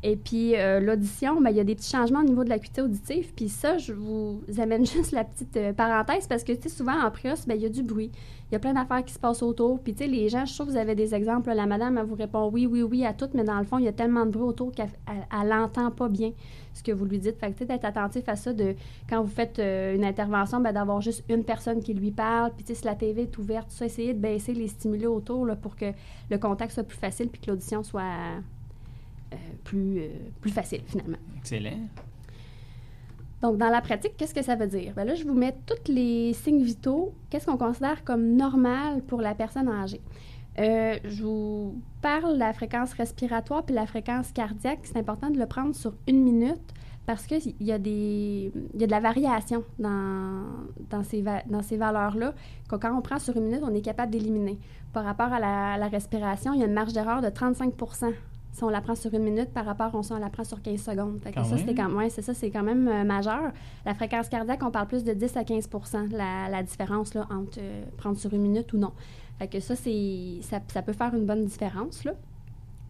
Et 0.06 0.16
puis 0.16 0.54
euh, 0.54 0.80
l'audition, 0.80 1.40
ben, 1.40 1.48
il 1.48 1.56
y 1.56 1.60
a 1.60 1.64
des 1.64 1.74
petits 1.74 1.90
changements 1.90 2.20
au 2.20 2.24
niveau 2.24 2.44
de 2.44 2.50
l'acuité 2.50 2.82
auditive. 2.82 3.32
Puis 3.34 3.48
ça, 3.48 3.78
je 3.78 3.94
vous 3.94 4.42
amène 4.58 4.84
juste 4.86 5.12
la 5.12 5.24
petite 5.24 5.56
euh, 5.56 5.72
parenthèse 5.72 6.26
parce 6.26 6.44
que 6.44 6.52
tu 6.52 6.64
sais, 6.64 6.68
souvent 6.68 7.02
en 7.02 7.10
prios, 7.10 7.34
ben, 7.46 7.54
il 7.54 7.62
y 7.62 7.66
a 7.66 7.70
du 7.70 7.82
bruit. 7.82 8.10
Il 8.50 8.52
y 8.52 8.56
a 8.56 8.58
plein 8.58 8.74
d'affaires 8.74 9.02
qui 9.02 9.14
se 9.14 9.18
passent 9.18 9.42
autour. 9.42 9.80
Puis 9.80 9.94
tu 9.94 10.04
sais, 10.04 10.10
les 10.10 10.28
gens, 10.28 10.44
je 10.44 10.52
trouve 10.52 10.66
que 10.66 10.72
vous 10.72 10.78
avez 10.78 10.94
des 10.94 11.14
exemples. 11.14 11.50
La 11.54 11.64
madame, 11.64 11.96
elle 11.96 12.04
vous 12.04 12.16
répond 12.16 12.50
oui, 12.52 12.66
oui, 12.66 12.82
oui 12.82 13.06
à 13.06 13.14
tout, 13.14 13.30
mais 13.32 13.44
dans 13.44 13.58
le 13.58 13.64
fond, 13.64 13.78
il 13.78 13.86
y 13.86 13.88
a 13.88 13.94
tellement 13.94 14.26
de 14.26 14.30
bruit 14.30 14.44
autour 14.44 14.72
qu'elle 14.72 14.90
elle, 15.08 15.26
elle 15.42 15.52
entend 15.54 15.90
pas 15.90 16.10
bien 16.10 16.32
ce 16.74 16.82
que 16.82 16.92
vous 16.92 17.06
lui 17.06 17.18
dites. 17.18 17.38
Fait 17.38 17.50
que 17.50 17.56
tu 17.56 17.64
d'être 17.64 17.86
attentif 17.86 18.28
à 18.28 18.36
ça, 18.36 18.52
de 18.52 18.74
quand 19.08 19.22
vous 19.22 19.32
faites 19.32 19.58
euh, 19.58 19.94
une 19.94 20.04
intervention, 20.04 20.60
ben, 20.60 20.72
d'avoir 20.74 21.00
juste 21.00 21.24
une 21.30 21.44
personne 21.44 21.82
qui 21.82 21.94
lui 21.94 22.10
parle. 22.10 22.52
Puis 22.54 22.64
tu 22.64 22.74
sais, 22.74 22.80
si 22.80 22.84
la 22.84 22.94
TV 22.94 23.22
est 23.22 23.38
ouverte, 23.38 23.70
ça, 23.70 23.86
essayez 23.86 24.12
de 24.12 24.20
baisser 24.20 24.52
les 24.52 24.68
stimuli 24.68 25.06
autour 25.06 25.46
là, 25.46 25.56
pour 25.56 25.76
que 25.76 25.86
le 26.30 26.36
contact 26.36 26.72
soit 26.72 26.82
plus 26.82 26.98
facile 26.98 27.30
puis 27.30 27.40
que 27.40 27.50
l'audition 27.50 27.82
soit 27.82 28.02
plus, 29.64 29.98
euh, 30.00 30.08
plus 30.40 30.50
facile 30.50 30.80
finalement. 30.86 31.18
Excellent. 31.38 31.78
Donc, 33.42 33.58
dans 33.58 33.68
la 33.68 33.82
pratique, 33.82 34.16
qu'est-ce 34.16 34.32
que 34.34 34.42
ça 34.42 34.56
veut 34.56 34.66
dire? 34.66 34.94
Bien 34.94 35.04
là, 35.04 35.14
je 35.14 35.24
vous 35.24 35.34
mets 35.34 35.54
tous 35.66 35.92
les 35.92 36.32
signes 36.32 36.62
vitaux. 36.62 37.12
Qu'est-ce 37.28 37.44
qu'on 37.46 37.58
considère 37.58 38.02
comme 38.02 38.36
normal 38.36 39.02
pour 39.02 39.20
la 39.20 39.34
personne 39.34 39.68
âgée? 39.68 40.00
Euh, 40.58 40.96
je 41.04 41.22
vous 41.24 41.82
parle 42.00 42.34
de 42.34 42.38
la 42.38 42.52
fréquence 42.52 42.92
respiratoire 42.94 43.64
puis 43.64 43.74
la 43.74 43.86
fréquence 43.86 44.30
cardiaque. 44.32 44.78
C'est 44.84 44.96
important 44.96 45.28
de 45.30 45.38
le 45.38 45.46
prendre 45.46 45.74
sur 45.74 45.94
une 46.08 46.22
minute 46.22 46.62
parce 47.06 47.26
qu'il 47.26 47.54
y, 47.60 47.70
a 47.70 47.78
des- 47.78 48.50
y 48.78 48.84
a 48.84 48.86
de 48.86 48.90
la 48.90 49.00
variation 49.00 49.62
dans, 49.78 50.44
dans 50.88 51.02
ces, 51.02 51.22
dans 51.46 51.60
ces 51.60 51.76
valeurs-là. 51.76 52.32
que 52.66 52.76
Quand 52.76 52.96
on 52.96 53.02
prend 53.02 53.18
sur 53.18 53.36
une 53.36 53.44
minute, 53.44 53.60
on 53.62 53.74
est 53.74 53.82
capable 53.82 54.10
d'éliminer. 54.12 54.58
Par 54.94 55.04
rapport 55.04 55.32
à 55.34 55.38
la, 55.40 55.76
la 55.76 55.88
respiration, 55.88 56.54
il 56.54 56.60
y 56.60 56.62
a 56.62 56.66
une 56.66 56.72
marge 56.72 56.94
d'erreur 56.94 57.20
de 57.20 57.28
35 57.28 57.74
si 58.54 58.62
on 58.62 58.68
la 58.70 58.80
prend 58.80 58.94
sur 58.94 59.12
une 59.12 59.24
minute 59.24 59.52
par 59.52 59.64
rapport 59.64 59.94
à 59.96 60.02
si 60.04 60.12
on 60.12 60.18
la 60.18 60.30
prend 60.30 60.44
sur 60.44 60.62
15 60.62 60.80
secondes. 60.80 61.18
Fait 61.22 61.30
que 61.30 61.34
Quand 61.34 61.44
ça, 61.44 61.58
c'était 61.58 61.74
quand, 61.74 61.90
ouais, 61.90 62.08
c'est 62.08 62.22
ça, 62.22 62.34
c'est 62.34 62.50
quand 62.50 62.62
même 62.62 62.86
euh, 62.86 63.02
majeur. 63.02 63.52
La 63.84 63.94
fréquence 63.94 64.28
cardiaque, 64.28 64.62
on 64.62 64.70
parle 64.70 64.86
plus 64.86 65.02
de 65.02 65.12
10 65.12 65.36
à 65.36 65.42
15 65.42 65.68
la, 66.12 66.48
la 66.48 66.62
différence 66.62 67.14
là, 67.14 67.26
entre 67.30 67.58
euh, 67.58 67.84
prendre 67.96 68.16
sur 68.16 68.32
une 68.32 68.42
minute 68.42 68.72
ou 68.72 68.78
non. 68.78 68.92
Fait 69.40 69.48
que 69.48 69.58
ça, 69.58 69.74
c'est, 69.74 70.38
ça, 70.42 70.60
ça 70.68 70.82
peut 70.82 70.92
faire 70.92 71.12
une 71.14 71.26
bonne 71.26 71.44
différence. 71.44 72.04
Là. 72.04 72.12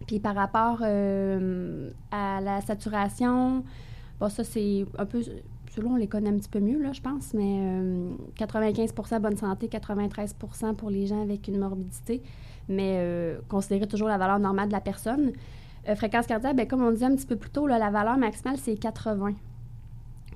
Puis 0.07 0.21
par 0.21 0.35
rapport 0.35 0.81
euh, 0.83 1.91
à 2.11 2.43
la 2.43 2.61
saturation, 2.61 3.65
bon, 4.21 4.29
ça, 4.29 4.45
c'est 4.45 4.85
un 4.99 5.07
peu. 5.07 5.23
Ceux-là, 5.23 5.89
on 5.91 5.97
les 5.97 6.09
connaît 6.09 6.29
un 6.29 6.37
petit 6.37 6.51
peu 6.51 6.61
mieux, 6.61 6.81
là, 6.81 6.93
je 6.93 7.01
pense, 7.01 7.33
mais 7.33 7.59
euh, 7.59 8.11
95% 8.39 9.21
bonne 9.21 9.37
santé, 9.37 9.67
93% 9.67 10.75
pour 10.75 10.91
les 10.91 11.07
gens 11.07 11.21
avec 11.21 11.49
une 11.49 11.59
morbidité, 11.59 12.23
mais 12.69 12.97
euh, 12.99 13.39
considérer 13.49 13.87
toujours 13.87 14.09
la 14.09 14.19
valeur 14.19 14.39
normale 14.39 14.69
de 14.69 14.73
la 14.73 14.81
personne. 14.81 15.33
Euh, 15.89 15.95
fréquence 15.97 16.27
cardiaque, 16.27 16.57
ben, 16.57 16.67
comme 16.67 16.83
on 16.83 16.91
disait 16.91 17.07
un 17.07 17.15
petit 17.15 17.27
peu 17.27 17.37
plus 17.37 17.51
tôt, 17.51 17.67
là, 17.67 17.79
la 17.79 17.91
valeur 17.91 18.17
maximale, 18.17 18.57
c'est 18.59 18.75
80. 18.77 19.33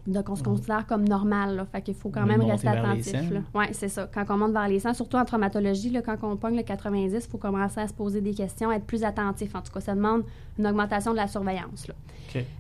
Donc, 0.07 0.31
on 0.31 0.37
se 0.37 0.41
Mhm. 0.41 0.47
considère 0.47 0.87
comme 0.87 1.07
normal. 1.07 1.57
Là, 1.57 1.67
fait 1.67 1.83
qu'il 1.83 1.95
faut 1.95 2.09
quand 2.09 2.25
même 2.25 2.41
rester 2.41 2.69
attentif. 2.69 3.13
100. 3.13 3.31
là. 3.35 3.41
Oui, 3.55 3.67
c'est 3.73 3.89
ça. 3.89 4.09
Quand 4.13 4.25
on 4.31 4.39
monte 4.39 4.53
vers 4.53 4.67
les 4.69 4.79
100, 4.81 4.95
surtout 4.95 5.19
en 5.19 5.25
traumatologie, 5.27 5.91
là, 5.91 6.01
quand 6.01 6.17
on 6.23 6.37
pogne 6.37 6.57
le 6.57 6.63
90, 6.63 7.25
il 7.27 7.31
faut 7.31 7.37
commencer 7.37 7.81
à 7.81 7.89
se 7.89 7.93
poser 7.93 8.23
des 8.23 8.33
questions, 8.33 8.73
être 8.73 8.87
plus 8.87 9.05
attentif. 9.05 9.55
En 9.55 9.61
tout 9.61 9.71
cas, 9.73 9.81
ça 9.81 9.95
demande 9.95 10.23
une 10.59 10.67
augmentation 10.67 11.11
de 11.13 11.17
la 11.17 11.27
surveillance. 11.29 11.89
là. 11.89 11.95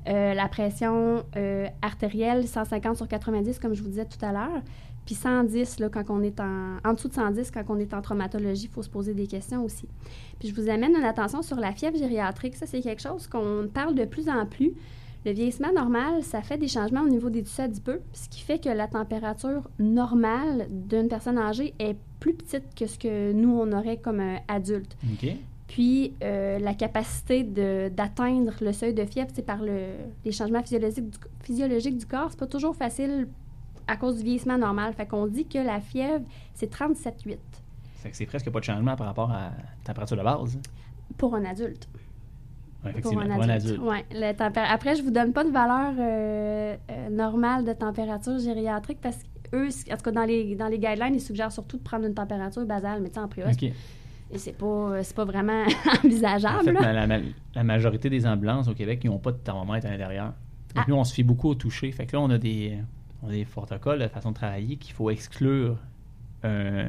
Euh, 0.08 0.34
la 0.34 0.48
pression 0.48 1.25
euh, 1.37 1.66
artérielle, 1.80 2.46
150 2.46 2.96
sur 2.96 3.08
90, 3.08 3.58
comme 3.58 3.75
je 3.75 3.82
vous 3.82 3.88
disais 3.90 4.06
tout 4.06 4.22
à 4.25 4.32
l'heure. 4.32 4.62
Puis 5.08 5.14
110, 5.14 5.78
là, 5.78 5.88
quand 5.88 6.04
on 6.10 6.22
est 6.22 6.38
en, 6.38 6.76
en 6.84 6.92
dessous 6.92 7.08
de 7.08 7.14
110, 7.14 7.50
quand 7.50 7.64
on 7.70 7.78
est 7.78 7.94
en 7.94 8.02
traumatologie, 8.02 8.64
il 8.64 8.68
faut 8.68 8.82
se 8.82 8.90
poser 8.90 9.14
des 9.14 9.26
questions 9.26 9.64
aussi. 9.64 9.88
Puis 10.38 10.48
je 10.50 10.54
vous 10.54 10.68
amène 10.68 10.94
une 10.94 11.02
attention 11.02 11.40
sur 11.40 11.56
la 11.56 11.72
fièvre 11.72 11.96
gériatrique. 11.96 12.56
Ça, 12.56 12.66
c'est 12.66 12.82
quelque 12.82 13.00
chose 13.00 13.26
qu'on 13.26 13.66
parle 13.72 13.94
de 13.94 14.04
plus 14.04 14.28
en 14.28 14.44
plus. 14.44 14.74
Le 15.24 15.32
vieillissement 15.32 15.72
normal, 15.72 16.22
ça 16.22 16.42
fait 16.42 16.58
des 16.58 16.68
changements 16.68 17.00
au 17.00 17.08
niveau 17.08 17.30
des 17.30 17.42
tissus 17.42 17.62
adipeux, 17.62 18.02
ce 18.12 18.28
qui 18.28 18.42
fait 18.42 18.62
que 18.62 18.68
la 18.68 18.86
température 18.86 19.70
normale 19.78 20.66
d'une 20.70 21.08
personne 21.08 21.38
âgée 21.38 21.72
est 21.78 21.96
plus 22.20 22.34
petite 22.34 22.74
que 22.76 22.86
ce 22.86 22.98
que 22.98 23.32
nous, 23.32 23.58
on 23.58 23.72
aurait 23.72 23.96
comme 23.96 24.20
euh, 24.20 24.36
adulte. 24.46 24.94
Puis, 25.68 26.12
euh, 26.22 26.58
la 26.58 26.74
capacité 26.74 27.44
d'atteindre 27.44 28.52
le 28.60 28.74
seuil 28.74 28.92
de 28.92 29.06
fièvre, 29.06 29.30
c'est 29.32 29.46
par 29.46 29.62
le, 29.62 29.86
les 30.26 30.32
changements 30.32 30.62
physiologiques 30.62 31.08
du, 31.08 31.18
physiologiques 31.40 31.96
du 31.96 32.04
corps. 32.04 32.26
C'est 32.28 32.40
pas 32.40 32.46
toujours 32.46 32.76
facile 32.76 33.26
à 33.88 33.97
cause 33.97 34.18
du 34.18 34.23
vieillissement 34.25 34.59
normal. 34.59 34.92
Fait 34.95 35.07
qu'on 35.07 35.26
dit 35.26 35.47
que 35.47 35.59
la 35.59 35.80
fièvre, 35.80 36.25
c'est 36.54 36.73
37,8 36.73 37.37
Fait 37.97 38.11
que 38.11 38.16
c'est 38.16 38.26
presque 38.26 38.50
pas 38.50 38.61
de 38.61 38.64
changement 38.64 38.95
par 38.97 39.07
rapport 39.09 39.30
à 39.30 39.45
la 39.50 39.52
température 39.85 40.16
de 40.16 40.23
base. 40.23 40.59
pour 41.16 41.35
un 41.35 41.45
adulte. 41.45 41.88
Ouais, 42.85 42.92
Pour 42.92 43.00
effectivement, 43.12 43.23
un 43.23 43.35
pour 43.35 43.42
un 43.45 43.49
adulte. 43.49 43.73
adulte. 43.75 43.83
Ouais, 43.83 44.04
le 44.12 44.71
Après, 44.73 44.95
je 44.95 45.02
vous 45.02 45.11
donne 45.11 45.33
pas 45.33 45.42
de 45.42 45.50
valeur 45.50 45.95
euh, 45.99 46.76
euh, 46.90 47.09
normale 47.11 47.64
de 47.64 47.73
température 47.73 48.38
gériatrique 48.38 48.99
parce 49.02 49.18
qu'eux, 49.50 49.68
en 49.90 49.97
tout 49.97 50.02
cas, 50.02 50.11
dans 50.12 50.25
les, 50.25 50.54
dans 50.54 50.68
les 50.68 50.78
guidelines, 50.78 51.14
ils 51.14 51.21
suggèrent 51.21 51.50
surtout 51.50 51.78
de 51.78 51.83
prendre 51.83 52.07
une 52.07 52.14
température 52.14 52.64
basale, 52.64 53.00
mais 53.02 53.09
tu 53.09 53.14
sais, 53.14 53.21
en 53.21 53.26
priori, 53.26 53.52
OK. 53.52 53.62
et 53.64 54.38
c'est 54.38 54.52
pas, 54.57 55.02
c'est 55.02 55.16
pas 55.16 55.25
vraiment 55.25 55.64
En 55.87 56.07
envisageable. 56.07 56.64
fait, 56.64 56.73
là. 56.73 56.92
la, 56.92 57.07
la- 57.09 57.21
la 57.57 57.64
majorité 57.64 58.09
des 58.11 58.25
ambulances 58.26 58.68
au 58.68 58.75
Québec, 58.75 59.00
ils 59.02 59.11
n'ont 59.11 59.18
pas 59.18 59.33
de 59.33 59.38
thermomètre 59.38 59.87
à 59.87 59.90
l'intérieur. 59.90 60.26
Donc, 60.26 60.35
Ah. 60.76 60.85
nous, 60.87 60.95
on 60.95 61.02
se 61.02 61.12
fie 61.14 61.25
beaucoup 61.25 61.49
au 61.49 61.54
toucher. 61.57 61.90
Fait 61.90 62.07
que 62.07 62.14
là, 62.14 62.21
on 62.23 62.30
a 62.30 62.38
des, 62.38 62.78
on 63.22 63.28
a 63.28 63.32
des 63.32 63.44
protocoles 63.44 63.98
de 63.98 64.08
façon 64.08 64.30
de 64.30 64.34
travailler 64.37 64.76
qu'il 64.76 64.94
faut 64.94 65.10
exclure 65.10 65.76
un- 66.42 66.88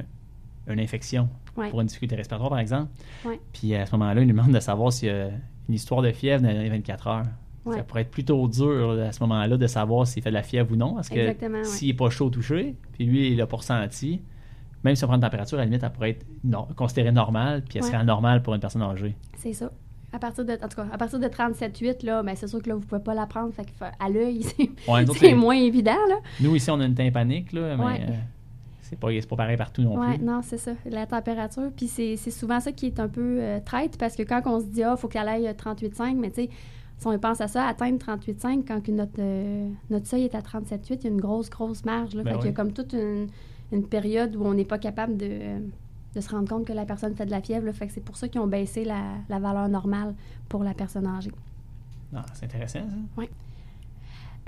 une 0.67 0.79
infection 0.79 1.29
Ouais. 1.57 1.69
pour 1.71 1.81
une 1.81 1.88
difficulté 1.88 2.15
respiratoire, 2.15 2.50
par 2.51 2.59
exemple. 2.59 2.91
Ouais. 3.25 3.39
Puis 3.53 3.74
à 3.75 3.86
ce 3.86 3.91
moment-là, 3.93 4.21
ils 4.21 4.27
nous 4.27 4.33
demandent 4.33 4.53
de 4.53 4.59
savoir 4.59 4.93
s'il 4.93 5.07
y 5.09 5.12
a 5.12 5.29
une 5.67 5.74
histoire 5.75 6.01
de 6.01 6.12
fièvre 6.12 6.43
dans 6.43 6.50
les 6.50 6.69
24 6.69 7.07
heures. 7.07 7.25
Ouais. 7.65 7.77
Ça 7.77 7.83
pourrait 7.83 8.01
être 8.03 8.12
plutôt 8.12 8.48
dur 8.48 8.93
là, 8.93 9.07
à 9.07 9.12
ce 9.12 9.19
moment-là 9.24 9.57
de 9.57 9.67
savoir 9.67 10.07
s'il 10.07 10.24
fait 10.24 10.29
de 10.29 10.36
la 10.36 10.43
fièvre 10.43 10.71
ou 10.71 10.75
non. 10.75 10.95
Parce 10.95 11.09
que 11.09 11.36
s'il 11.65 11.88
n'est 11.89 11.93
pas 11.95 12.09
chaud 12.09 12.27
au 12.27 12.29
toucher, 12.29 12.75
puis 12.93 13.05
lui, 13.05 13.31
il 13.31 13.38
l'a 13.38 13.48
pas 13.48 13.57
ressenti, 13.57 14.21
même 14.83 14.95
si 14.95 15.03
on 15.03 15.07
prend 15.07 15.15
une 15.15 15.21
température, 15.21 15.57
à 15.57 15.62
la 15.62 15.65
limite, 15.65 15.83
elle 15.83 15.91
pourrait 15.91 16.12
être 16.12 16.25
no- 16.43 16.67
considérée 16.75 17.12
normale, 17.12 17.63
puis 17.63 17.79
elle 17.79 17.83
serait 17.83 17.98
anormale 17.98 18.41
pour 18.41 18.53
une 18.53 18.62
personne 18.62 18.81
âgée. 18.81 19.15
C'est 19.36 19.53
ça. 19.53 19.71
À 20.12 20.20
partir 20.20 20.44
de, 20.46 20.54
en 20.54 20.68
tout 20.68 20.75
cas, 20.78 20.88
à 20.92 20.98
partir 20.98 21.20
de 21.20 21.28
37,8, 21.28 22.06
là, 22.06 22.24
ben, 22.24 22.36
c'est 22.36 22.48
sûr 22.48 22.62
que 22.63 22.70
là, 22.70 22.75
vous 22.75 22.82
pouvez 22.86 23.01
pas 23.01 23.13
la 23.13 23.28
prendre. 23.28 23.54
Fait 23.54 23.63
que, 23.66 23.72
fa- 23.72 23.92
à 24.00 24.10
l'œil, 24.10 24.42
c'est 24.44 24.70
Ouais, 24.92 25.34
moins 25.36 25.56
évident, 25.56 25.98
là. 26.10 26.16
Nous, 26.39 26.56
ici, 26.56 26.70
on 26.72 26.80
a 26.80 26.86
une 26.86 26.96
tympanique, 26.96 27.54
là, 27.54 27.78
mais 27.78 27.84
Ouais. 27.86 28.01
euh, 28.10 28.13
c'est 28.82 28.98
pas, 29.00 29.10
pas 29.30 29.36
pareil 29.36 29.56
partout 29.58 29.84
non 29.84 30.00
Ouais, 30.00 30.16
plus. 30.18 30.25
non, 30.25 30.42
c'est 30.44 30.58
ça, 30.58 30.72
la 30.89 31.06
température. 31.06 31.70
Puis 31.78 31.88
c'est 31.88 32.16
souvent 32.32 32.60
ça 32.60 32.72
qui 32.72 32.88
est 32.88 33.00
un 33.00 33.08
peu 33.08 33.38
euh, 33.39 33.60
traite 33.63 33.98
parce 33.98 34.16
que 34.16 34.24
quand 34.24 34.42
on 34.48 34.60
se 34.60 34.66
dit, 34.66 34.82
ah, 34.82 34.96
faut 34.98 35.08
qu'elle 35.08 35.28
aille 35.28 35.48
à 35.48 35.54
38,5, 35.54 36.16
mais 36.18 36.30
tu 36.32 36.44
sais, 36.44 36.50
si 36.98 37.06
on 37.08 37.18
pense 37.20 37.39
à 37.39 37.48
ça, 37.48 37.66
atteindre 37.68 38.00
38,5 38.00 38.66
quand 38.68 38.82
que 38.84 38.92
notre, 38.92 39.13
euh, 39.20 39.70
notre 39.92 40.08
seuil 40.08 40.24
est 40.24 40.34
à 40.34 40.42
37,8, 40.42 40.98
il 41.01 41.04
y 41.04 41.08
a 41.08 41.10
une 41.12 41.22
grosse, 41.22 41.50
grosse 41.51 41.86
marge. 41.86 42.16
Là. 42.16 42.24
Ben 42.24 42.32
fait 42.34 42.38
qu'il 42.39 42.48
y 42.48 42.50
a 42.50 42.54
comme 42.54 42.74
toute 42.74 42.94
une, 42.94 43.28
une 43.72 43.86
période 43.88 44.36
où 44.36 44.44
on 44.44 44.56
n'est 44.56 44.66
pas 44.66 44.80
capable 44.80 45.16
de, 45.18 45.30
de 46.16 46.22
se 46.22 46.30
rendre 46.30 46.50
compte 46.50 46.66
que 46.66 46.74
la 46.74 46.86
personne 46.86 47.16
fait 47.16 47.25
de 47.25 47.32
la 47.32 47.42
fièvre. 47.42 47.66
là. 47.66 47.74
Fait 47.74 47.88
que 47.88 47.94
c'est 47.94 48.04
pour 48.04 48.18
ça 48.18 48.28
qu'ils 48.28 48.42
ont 48.42 48.48
baissé 48.48 48.84
la, 48.84 49.01
la 49.30 49.39
valeur 49.39 49.70
normale 49.70 50.16
pour 50.48 50.63
la 50.63 50.74
personne 50.74 51.06
âgée. 51.08 51.32
Ah, 52.16 52.25
c'est 52.34 52.46
intéressant, 52.46 52.80
ça. 52.80 53.24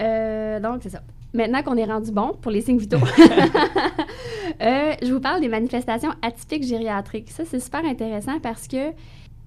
Euh, 0.01 0.60
donc, 0.60 0.80
c'est 0.82 0.89
ça. 0.89 1.01
Maintenant 1.34 1.63
qu'on 1.63 1.77
est 1.77 1.86
rendu 1.86 2.12
bon 2.12 2.34
pour 2.41 2.51
les 2.51 2.62
signes 2.62 2.77
vitaux, 2.77 2.98
euh, 4.62 4.94
je 5.01 5.13
vous 5.13 5.22
parle 5.22 5.39
des 5.39 5.48
manifestations 5.48 6.12
atypiques 6.22 6.63
gériatriques. 6.63 7.30
Ça, 7.32 7.46
c'est 7.46 7.60
super 7.60 7.86
intéressant 7.86 8.39
parce 8.41 8.68
que 8.68 8.91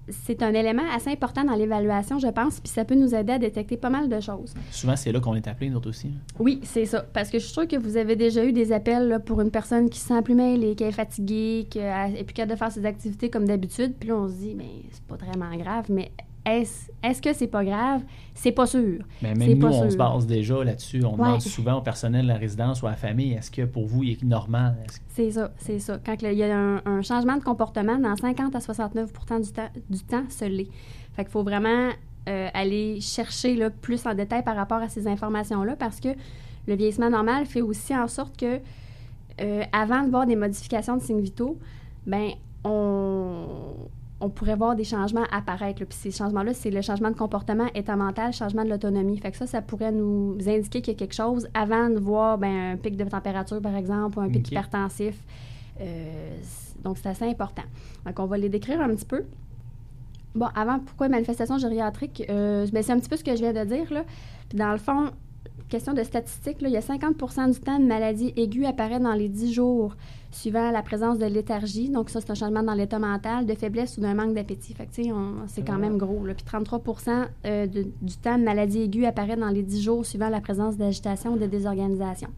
c'est 0.09 0.43
un 0.43 0.53
élément 0.53 0.83
assez 0.95 1.09
important 1.09 1.43
dans 1.43 1.55
l'évaluation, 1.55 2.19
je 2.19 2.27
pense, 2.27 2.59
puis 2.59 2.69
ça 2.69 2.85
peut 2.85 2.95
nous 2.95 3.15
aider 3.15 3.33
à 3.33 3.39
détecter 3.39 3.77
pas 3.77 3.89
mal 3.89 4.07
de 4.07 4.19
choses. 4.19 4.53
Souvent, 4.71 4.95
c'est 4.95 5.11
là 5.11 5.19
qu'on 5.19 5.35
est 5.35 5.47
appelé, 5.47 5.69
nous 5.69 5.77
autres 5.77 5.89
aussi. 5.89 6.07
hein. 6.07 6.33
Oui, 6.39 6.59
c'est 6.63 6.85
ça. 6.85 7.01
Parce 7.01 7.29
que 7.29 7.39
je 7.39 7.43
suis 7.45 7.53
sûre 7.53 7.67
que 7.67 7.75
vous 7.75 7.97
avez 7.97 8.15
déjà 8.15 8.45
eu 8.45 8.51
des 8.51 8.71
appels 8.71 9.07
là, 9.07 9.19
pour 9.19 9.41
une 9.41 9.51
personne 9.51 9.89
qui 9.89 9.99
se 9.99 10.07
sent 10.07 10.21
plus 10.21 10.35
mêlée, 10.35 10.75
qui 10.75 10.83
est 10.83 10.91
fatiguée, 10.91 11.67
qui 11.69 11.79
est 11.79 12.23
plus 12.23 12.33
capable 12.33 12.53
de 12.53 12.57
faire 12.57 12.71
ses 12.71 12.85
activités 12.85 13.29
comme 13.29 13.45
d'habitude. 13.45 13.95
Puis 13.99 14.09
là, 14.09 14.15
on 14.15 14.27
se 14.27 14.33
dit, 14.33 14.53
mais 14.55 14.69
c'est 14.91 15.03
pas 15.03 15.15
vraiment 15.15 15.55
grave. 15.57 15.85
Mais 15.89 16.11
est-ce 16.45 16.89
est-ce 17.03 17.21
que 17.21 17.33
c'est 17.33 17.47
pas 17.47 17.63
grave? 17.63 18.01
C'est 18.33 18.51
pas 18.51 18.65
sûr. 18.65 18.99
Mais 19.21 19.33
même 19.33 19.57
nous, 19.57 19.67
on 19.67 19.89
se 19.89 19.95
base 19.97 20.25
déjà 20.25 20.63
là-dessus. 20.63 21.03
On 21.05 21.11
Ouais. 21.11 21.17
demande 21.17 21.41
souvent 21.41 21.75
au 21.77 21.81
personnel 21.81 22.23
de 22.23 22.27
la 22.27 22.37
résidence 22.37 22.81
ou 22.81 22.87
à 22.87 22.91
la 22.91 22.95
famille 22.95 23.33
est-ce 23.33 23.51
que 23.51 23.63
pour 23.63 23.85
vous, 23.85 24.03
il 24.03 24.11
est 24.13 24.23
normal? 24.23 24.75
C'est 25.09 25.31
ça, 25.31 25.51
c'est 25.57 25.79
ça. 25.79 25.99
Quand 26.05 26.15
il 26.21 26.33
y 26.33 26.43
a 26.43 26.57
un, 26.57 26.81
un 26.85 27.01
changement 27.01 27.37
de 27.37 27.43
comportement, 27.43 27.97
dans 27.97 28.15
50 28.15 28.55
à 28.55 28.59
69 28.59 29.11
du 29.41 29.51
temps, 29.51 29.69
du 29.89 29.99
temps, 30.03 30.23
ce 30.29 30.45
l'est. 30.45 30.67
Fait 31.13 31.23
qu'il 31.23 31.31
faut 31.31 31.43
vraiment 31.43 31.89
euh, 32.27 32.47
aller 32.53 32.99
chercher 33.01 33.55
là, 33.55 33.69
plus 33.69 34.05
en 34.07 34.13
détail 34.15 34.43
par 34.43 34.55
rapport 34.55 34.79
à 34.79 34.89
ces 34.89 35.07
informations-là 35.07 35.75
parce 35.75 35.99
que 35.99 36.09
le 36.67 36.75
vieillissement 36.75 37.09
normal 37.11 37.45
fait 37.45 37.61
aussi 37.61 37.95
en 37.95 38.07
sorte 38.07 38.35
que, 38.35 38.59
euh, 39.41 39.63
avant 39.71 40.03
de 40.03 40.09
voir 40.09 40.25
des 40.25 40.35
modifications 40.35 40.97
de 40.97 41.01
signes 41.03 41.21
vitaux, 41.21 41.59
ben 42.07 42.31
on, 42.63 43.75
on 44.21 44.29
pourrait 44.29 44.55
voir 44.55 44.75
des 44.75 44.83
changements 44.83 45.25
apparaître. 45.31 45.81
là. 45.81 45.85
Puis 45.85 45.97
ces 45.97 46.11
changements-là, 46.11 46.53
c'est 46.53 46.71
le 46.71 46.81
changement 46.81 47.09
de 47.09 47.15
comportement, 47.15 47.67
état 47.75 47.95
mental, 47.95 48.31
changement 48.33 48.63
de 48.63 48.69
l'autonomie. 48.69 49.17
Fait 49.17 49.31
que 49.31 49.37
ça, 49.37 49.45
ça 49.45 49.61
pourrait 49.61 49.91
nous 49.91 50.37
indiquer 50.47 50.81
qu'il 50.81 50.93
y 50.93 50.95
a 50.95 50.99
quelque 50.99 51.13
chose 51.15 51.47
avant 51.53 51.89
de 51.89 51.99
voir 51.99 52.37
ben, 52.37 52.73
un 52.73 52.77
pic 52.77 52.95
de 52.95 53.03
température, 53.03 53.61
par 53.61 53.75
exemple, 53.75 54.17
ou 54.19 54.21
un 54.21 54.29
pic 54.29 54.47
hypertensif. 54.49 55.15
Euh, 55.81 56.37
donc, 56.83 56.97
c'est 56.97 57.09
assez 57.09 57.25
important. 57.25 57.63
Donc, 58.05 58.19
on 58.19 58.25
va 58.25 58.37
les 58.37 58.49
décrire 58.49 58.79
un 58.79 58.89
petit 58.95 59.05
peu. 59.05 59.25
Bon, 60.33 60.47
avant, 60.55 60.79
pourquoi 60.79 61.09
manifestation 61.09 61.57
gériatrique? 61.57 62.23
Euh, 62.29 62.67
ben, 62.71 62.83
c'est 62.83 62.93
un 62.93 62.99
petit 62.99 63.09
peu 63.09 63.17
ce 63.17 63.23
que 63.23 63.35
je 63.35 63.41
viens 63.41 63.53
de 63.53 63.63
dire. 63.65 63.91
Là. 63.91 64.03
Puis 64.49 64.57
dans 64.57 64.71
le 64.71 64.77
fond, 64.77 65.11
question 65.69 65.93
de 65.93 66.03
statistiques, 66.03 66.61
là, 66.61 66.67
il 66.67 66.73
y 66.73 66.77
a 66.77 66.81
50% 66.81 67.53
du 67.53 67.59
temps, 67.59 67.77
une 67.79 67.87
maladie 67.87 68.33
aiguë 68.35 68.65
apparaît 68.65 68.99
dans 68.99 69.13
les 69.13 69.29
10 69.29 69.53
jours 69.53 69.95
suivant 70.31 70.69
la 70.71 70.81
présence 70.81 71.17
de 71.17 71.25
léthargie. 71.25 71.89
Donc, 71.89 72.09
ça, 72.09 72.19
c'est 72.21 72.29
un 72.31 72.35
changement 72.35 72.61
dans 72.63 72.73
l'état 72.73 72.99
mental, 72.99 73.45
de 73.45 73.53
faiblesse 73.55 73.97
ou 73.97 74.01
d'un 74.01 74.13
manque 74.13 74.33
d'appétit. 74.33 74.73
Fait 74.73 74.87
c'est 75.47 75.65
quand 75.65 75.77
même 75.77 75.97
gros. 75.97 76.25
Là. 76.25 76.33
Puis 76.33 76.43
33 76.45 76.81
euh, 77.45 77.67
de- 77.67 77.87
du 78.01 78.17
temps, 78.17 78.35
une 78.35 78.43
maladie 78.43 78.81
aiguë 78.81 79.05
apparaît 79.05 79.37
dans 79.37 79.49
les 79.49 79.63
10 79.63 79.81
jours 79.81 80.05
suivant 80.05 80.29
la 80.29 80.41
présence 80.41 80.75
d'agitation 80.77 81.33
ou 81.33 81.37
de 81.37 81.45
désorganisation. 81.45 82.29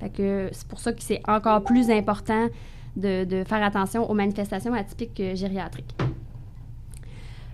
Fait 0.00 0.10
que 0.10 0.48
c'est 0.52 0.68
pour 0.68 0.78
ça 0.78 0.92
que 0.92 1.02
c'est 1.02 1.22
encore 1.26 1.62
plus 1.64 1.90
important 1.90 2.48
de, 2.96 3.24
de 3.24 3.44
faire 3.44 3.62
attention 3.62 4.08
aux 4.10 4.14
manifestations 4.14 4.74
atypiques 4.74 5.18
euh, 5.20 5.34
gériatriques. 5.34 5.94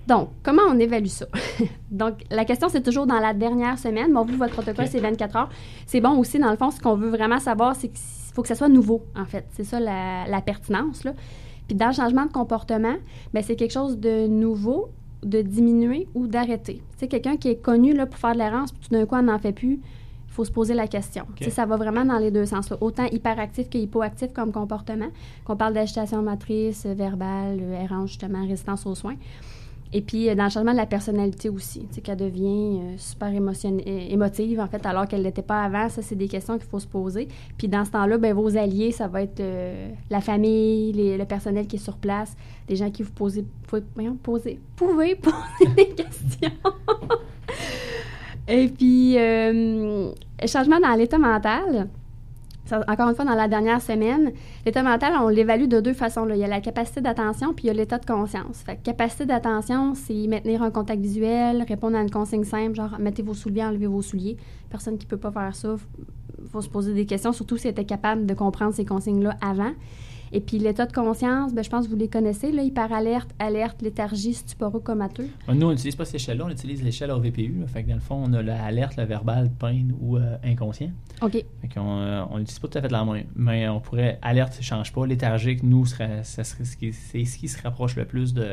Donc, 0.07 0.31
comment 0.43 0.63
on 0.69 0.79
évalue 0.79 1.07
ça? 1.07 1.27
Donc, 1.91 2.25
la 2.31 2.45
question, 2.45 2.69
c'est 2.69 2.83
toujours 2.83 3.07
dans 3.07 3.19
la 3.21 3.35
dernière 3.35 3.79
semaine. 3.79 4.13
Bon, 4.13 4.25
vu 4.25 4.37
votre 4.37 4.53
protocole, 4.53 4.87
c'est 4.89 5.01
24 5.01 5.37
heures. 5.37 5.49
C'est 5.87 6.01
bon 6.01 6.19
aussi, 6.19 6.39
dans 6.39 6.51
le 6.51 6.57
fond, 6.57 6.71
ce 6.71 6.81
qu'on 6.81 6.97
veut 6.97 7.11
vraiment 7.11 7.39
savoir, 7.39 7.77
c'est 7.77 7.89
qu'il 7.89 8.35
faut 8.35 8.43
que 8.43 8.49
ça 8.49 8.55
soit 8.55 8.69
nouveau, 8.69 9.05
en 9.17 9.25
fait. 9.25 9.47
C'est 9.53 9.65
ça 9.65 9.79
la, 9.79 10.27
la 10.27 10.41
pertinence, 10.41 11.05
là. 11.05 11.13
Puis 11.69 11.77
dans 11.77 11.87
le 11.87 11.93
changement 11.93 12.27
de 12.27 12.33
comportement, 12.33 12.97
ben, 13.33 13.43
c'est 13.43 13.57
quelque 13.57 13.73
chose 13.73 13.99
de 13.99 14.27
nouveau, 14.27 14.89
de 15.23 15.41
diminuer 15.41 16.09
ou 16.15 16.27
d'arrêter. 16.27 16.83
Tu 16.93 16.99
sais, 16.99 17.09
quelqu'un 17.09 17.37
qui 17.37 17.49
est 17.49 17.57
connu 17.63 17.93
là, 17.95 18.07
pour 18.07 18.19
faire 18.19 18.33
de 18.33 18.39
l'errance, 18.39 18.73
puis 18.73 18.89
tout 18.89 18.95
d'un 18.95 19.07
coup, 19.07 19.15
on 19.15 19.23
n'en 19.23 19.39
fait 19.39 19.53
plus, 19.53 19.75
il 20.33 20.35
faut 20.35 20.45
se 20.45 20.51
poser 20.51 20.75
la 20.75 20.89
question. 20.89 21.27
Tu 21.37 21.45
sais, 21.45 21.51
Ça 21.51 21.67
va 21.67 21.77
vraiment 21.77 22.05
dans 22.05 22.19
les 22.19 22.31
deux 22.31 22.47
sens. 22.47 22.71
là. 22.71 22.79
Autant 22.81 23.05
hyperactif 23.05 23.69
que 23.71 23.79
hypoactif 23.79 24.33
comme 24.33 24.51
comportement, 24.51 25.09
qu'on 25.45 25.57
parle 25.57 25.75
d'agitation 25.75 26.23
motrice, 26.23 26.85
euh, 26.87 26.95
verbale, 26.95 27.59
euh, 27.61 27.81
errance, 27.83 28.09
justement, 28.09 28.41
résistance 28.41 28.85
aux 28.87 28.95
soins. 28.95 29.17
Et 29.95 30.01
puis, 30.01 30.29
euh, 30.29 30.35
dans 30.35 30.45
le 30.45 30.51
changement 30.51 30.73
de 30.73 30.79
la 30.79 30.87
personnalité 30.87 31.51
aussi, 31.51 31.87
sais, 31.91 32.01
qu'elle 32.01 32.17
devient 32.17 32.79
euh, 32.81 32.95
super 32.97 33.29
émotionne- 33.29 33.83
euh, 33.87 34.07
émotive, 34.09 34.59
en 34.61 34.67
fait, 34.67 34.85
alors 34.87 35.07
qu'elle 35.07 35.21
ne 35.21 35.25
l'était 35.27 35.43
pas 35.43 35.63
avant. 35.65 35.89
Ça, 35.91 36.01
c'est 36.01 36.15
des 36.15 36.29
questions 36.29 36.57
qu'il 36.57 36.67
faut 36.67 36.79
se 36.79 36.87
poser. 36.87 37.29
Puis, 37.59 37.69
dans 37.69 37.85
ce 37.85 37.91
temps-là, 37.91 38.17
ben, 38.17 38.33
vos 38.35 38.57
alliés, 38.57 38.91
ça 38.93 39.07
va 39.07 39.23
être 39.23 39.41
euh, 39.41 39.91
la 40.09 40.21
famille, 40.23 40.93
le 40.95 41.25
personnel 41.25 41.67
qui 41.67 41.77
est 41.77 41.79
sur 41.79 41.99
place, 41.99 42.35
des 42.67 42.77
gens 42.77 42.91
qui 42.91 43.03
vous 43.03 43.13
posez, 43.13 43.45
pouvez, 43.67 43.83
poser, 44.23 44.61
pouvez 44.77 45.15
poser 45.15 45.75
des 45.77 45.89
questions. 45.89 46.51
Et 48.49 48.69
puis, 48.69 49.19
euh, 49.19 50.11
changement 50.47 50.81
dans 50.81 50.95
l'état 50.97 51.19
mental. 51.19 51.89
Encore 52.89 53.09
une 53.09 53.15
fois, 53.15 53.25
dans 53.25 53.35
la 53.35 53.49
dernière 53.49 53.81
semaine, 53.83 54.33
l'état 54.65 54.83
mental, 54.83 55.13
on 55.21 55.29
l'évalue 55.29 55.67
de 55.67 55.81
deux 55.81 55.93
façons. 55.93 56.27
Il 56.29 56.37
y 56.37 56.45
a 56.45 56.49
la 56.49 56.61
capacité 56.61 57.01
d'attention, 57.01 57.53
puis 57.53 57.65
il 57.65 57.67
y 57.69 57.71
a 57.71 57.75
l'état 57.75 57.99
de 57.99 58.07
conscience. 58.07 58.65
Capacité 58.83 59.27
d'attention, 59.27 59.95
c'est 59.95 60.27
maintenir 60.27 60.63
un 60.63 60.71
contact 60.71 61.01
visuel, 61.01 61.65
répondre 61.69 61.97
à 61.97 62.01
une 62.01 62.11
consigne 62.11 62.45
simple, 62.45 62.75
genre 62.75 62.97
mettez 62.99 63.23
vos 63.23 63.35
souliers, 63.35 63.65
enlevez 63.65 63.87
vos 63.87 64.03
souliers. 64.03 64.37
Personne 64.71 64.99
qui 64.99 65.07
peut 65.07 65.19
pas 65.19 65.31
faire 65.31 65.55
ça, 65.55 65.77
il 66.43 66.49
faut 66.49 66.61
se 66.61 66.69
poser 66.69 66.95
des 66.95 67.07
questions, 67.07 67.33
surtout 67.33 67.57
si 67.57 67.67
elle 67.67 67.73
était 67.73 67.85
capable 67.85 68.27
de 68.27 68.35
comprendre 68.35 68.75
ces 68.75 68.85
consignes-là 68.85 69.37
avant. 69.41 69.73
Et 70.33 70.41
puis 70.41 70.59
l'état 70.59 70.87
de 70.87 70.93
conscience, 70.93 71.53
ben, 71.53 71.63
je 71.63 71.69
pense 71.69 71.87
que 71.87 71.91
vous 71.91 71.99
les 71.99 72.09
connaissez, 72.09 72.53
là, 72.53 72.63
hyperalerte, 72.63 73.31
alerte, 73.39 73.83
léthargie, 73.83 74.33
stuporo, 74.33 74.81
comateux. 74.81 75.29
Nous, 75.49 75.67
on 75.67 75.71
n'utilise 75.71 75.95
pas 75.95 76.05
cette 76.05 76.17
échelle-là, 76.17 76.45
on 76.47 76.51
utilise 76.51 76.83
l'échelle 76.83 77.11
OVPU. 77.11 77.57
là. 77.61 77.67
Fait 77.67 77.83
que 77.83 77.89
dans 77.89 77.95
le 77.95 78.01
fond, 78.01 78.23
on 78.27 78.33
a 78.33 78.43
l'alerte, 78.43 78.97
le 78.97 79.05
verbal, 79.05 79.51
peine 79.51 79.95
ou 80.01 80.17
euh, 80.17 80.37
inconscient. 80.43 80.91
OK. 81.21 81.33
Fait 81.33 81.69
qu'on 81.75 81.99
euh, 81.99 82.25
on 82.31 82.39
n'utilise 82.39 82.59
pas 82.59 82.69
tout 82.69 82.79
à 82.79 82.81
fait 82.81 82.91
la 82.91 83.05
même. 83.05 83.27
Mais 83.37 83.69
on 83.69 83.81
pourrait, 83.81 84.19
alerte, 84.23 84.55
ça 84.55 84.63
change 84.63 84.93
pas. 84.93 85.07
Léthargique, 85.07 85.63
nous, 85.63 85.85
serait, 85.85 86.25
ça 86.25 86.45
serait 86.45 86.65
ce 86.65 86.77
qui, 86.77 86.93
c'est 86.93 87.25
ce 87.25 87.39
qui 87.39 87.49
se 87.49 87.61
rapproche 87.63 87.97
le 87.97 88.05
plus 88.07 88.33
de, 88.33 88.47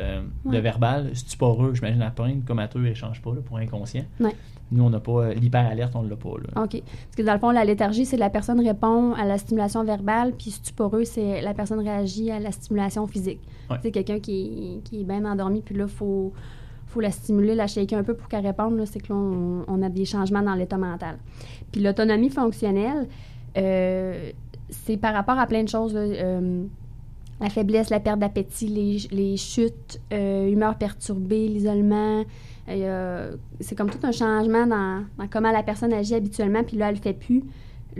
de 0.44 0.58
verbal. 0.58 1.10
Stuporeux, 1.14 1.74
j'imagine 1.74 2.00
la 2.00 2.10
peine, 2.10 2.42
comateux, 2.42 2.86
il 2.86 2.94
change 2.94 3.22
pas 3.22 3.30
là, 3.30 3.40
pour 3.44 3.56
inconscient. 3.56 4.04
Ouais. 4.20 4.34
Nous, 4.72 4.84
on 4.84 4.90
n'a 4.90 5.00
pas 5.00 5.12
euh, 5.12 5.34
l'hyper-alerte, 5.34 5.94
on 5.96 6.02
l'a 6.02 6.16
pas. 6.16 6.30
Là. 6.30 6.62
OK. 6.62 6.80
Parce 6.82 7.16
que 7.16 7.22
dans 7.22 7.32
le 7.32 7.38
fond, 7.38 7.50
la 7.50 7.64
léthargie, 7.64 8.06
c'est 8.06 8.16
la 8.16 8.30
personne 8.30 8.64
répond 8.64 9.14
à 9.14 9.24
la 9.24 9.38
stimulation 9.38 9.82
verbale, 9.84 10.32
puis 10.38 10.50
stuporeux, 10.50 11.04
c'est 11.04 11.40
la 11.40 11.54
personne 11.54 11.69
réagit 11.78 12.30
à 12.30 12.38
la 12.40 12.52
stimulation 12.52 13.06
physique. 13.06 13.40
Ouais. 13.70 13.76
C'est 13.82 13.90
quelqu'un 13.90 14.18
qui, 14.20 14.80
qui 14.84 15.00
est 15.00 15.04
bien 15.04 15.24
endormi, 15.24 15.62
puis 15.62 15.74
là, 15.74 15.84
il 15.84 15.90
faut, 15.90 16.32
faut 16.86 17.00
la 17.00 17.10
stimuler, 17.10 17.54
la 17.54 17.66
shaker 17.66 17.98
un 17.98 18.04
peu 18.04 18.14
pour 18.14 18.28
qu'elle 18.28 18.46
réponde. 18.46 18.82
C'est 18.86 19.00
que 19.00 19.12
là, 19.12 19.18
on, 19.18 19.64
on 19.68 19.82
a 19.82 19.88
des 19.88 20.04
changements 20.04 20.42
dans 20.42 20.54
l'état 20.54 20.78
mental. 20.78 21.18
Puis 21.70 21.80
l'autonomie 21.80 22.30
fonctionnelle, 22.30 23.08
euh, 23.56 24.30
c'est 24.68 24.96
par 24.96 25.14
rapport 25.14 25.38
à 25.38 25.46
plein 25.46 25.62
de 25.62 25.68
choses. 25.68 25.94
là. 25.94 26.00
Euh, 26.00 26.64
la 27.40 27.48
faiblesse, 27.48 27.88
la 27.88 28.00
perte 28.00 28.18
d'appétit, 28.18 28.68
les, 28.68 28.98
les 29.16 29.36
chutes, 29.38 29.98
euh, 30.12 30.46
humeur 30.46 30.76
perturbée, 30.76 31.48
l'isolement. 31.48 32.22
Euh, 32.68 33.34
c'est 33.60 33.74
comme 33.74 33.88
tout 33.88 34.06
un 34.06 34.12
changement 34.12 34.66
dans, 34.66 35.04
dans 35.16 35.26
comment 35.26 35.50
la 35.50 35.62
personne 35.62 35.92
agit 35.94 36.14
habituellement, 36.14 36.62
puis 36.62 36.76
là, 36.76 36.90
elle 36.90 36.96
le 36.96 37.00
fait 37.00 37.14
plus. 37.14 37.42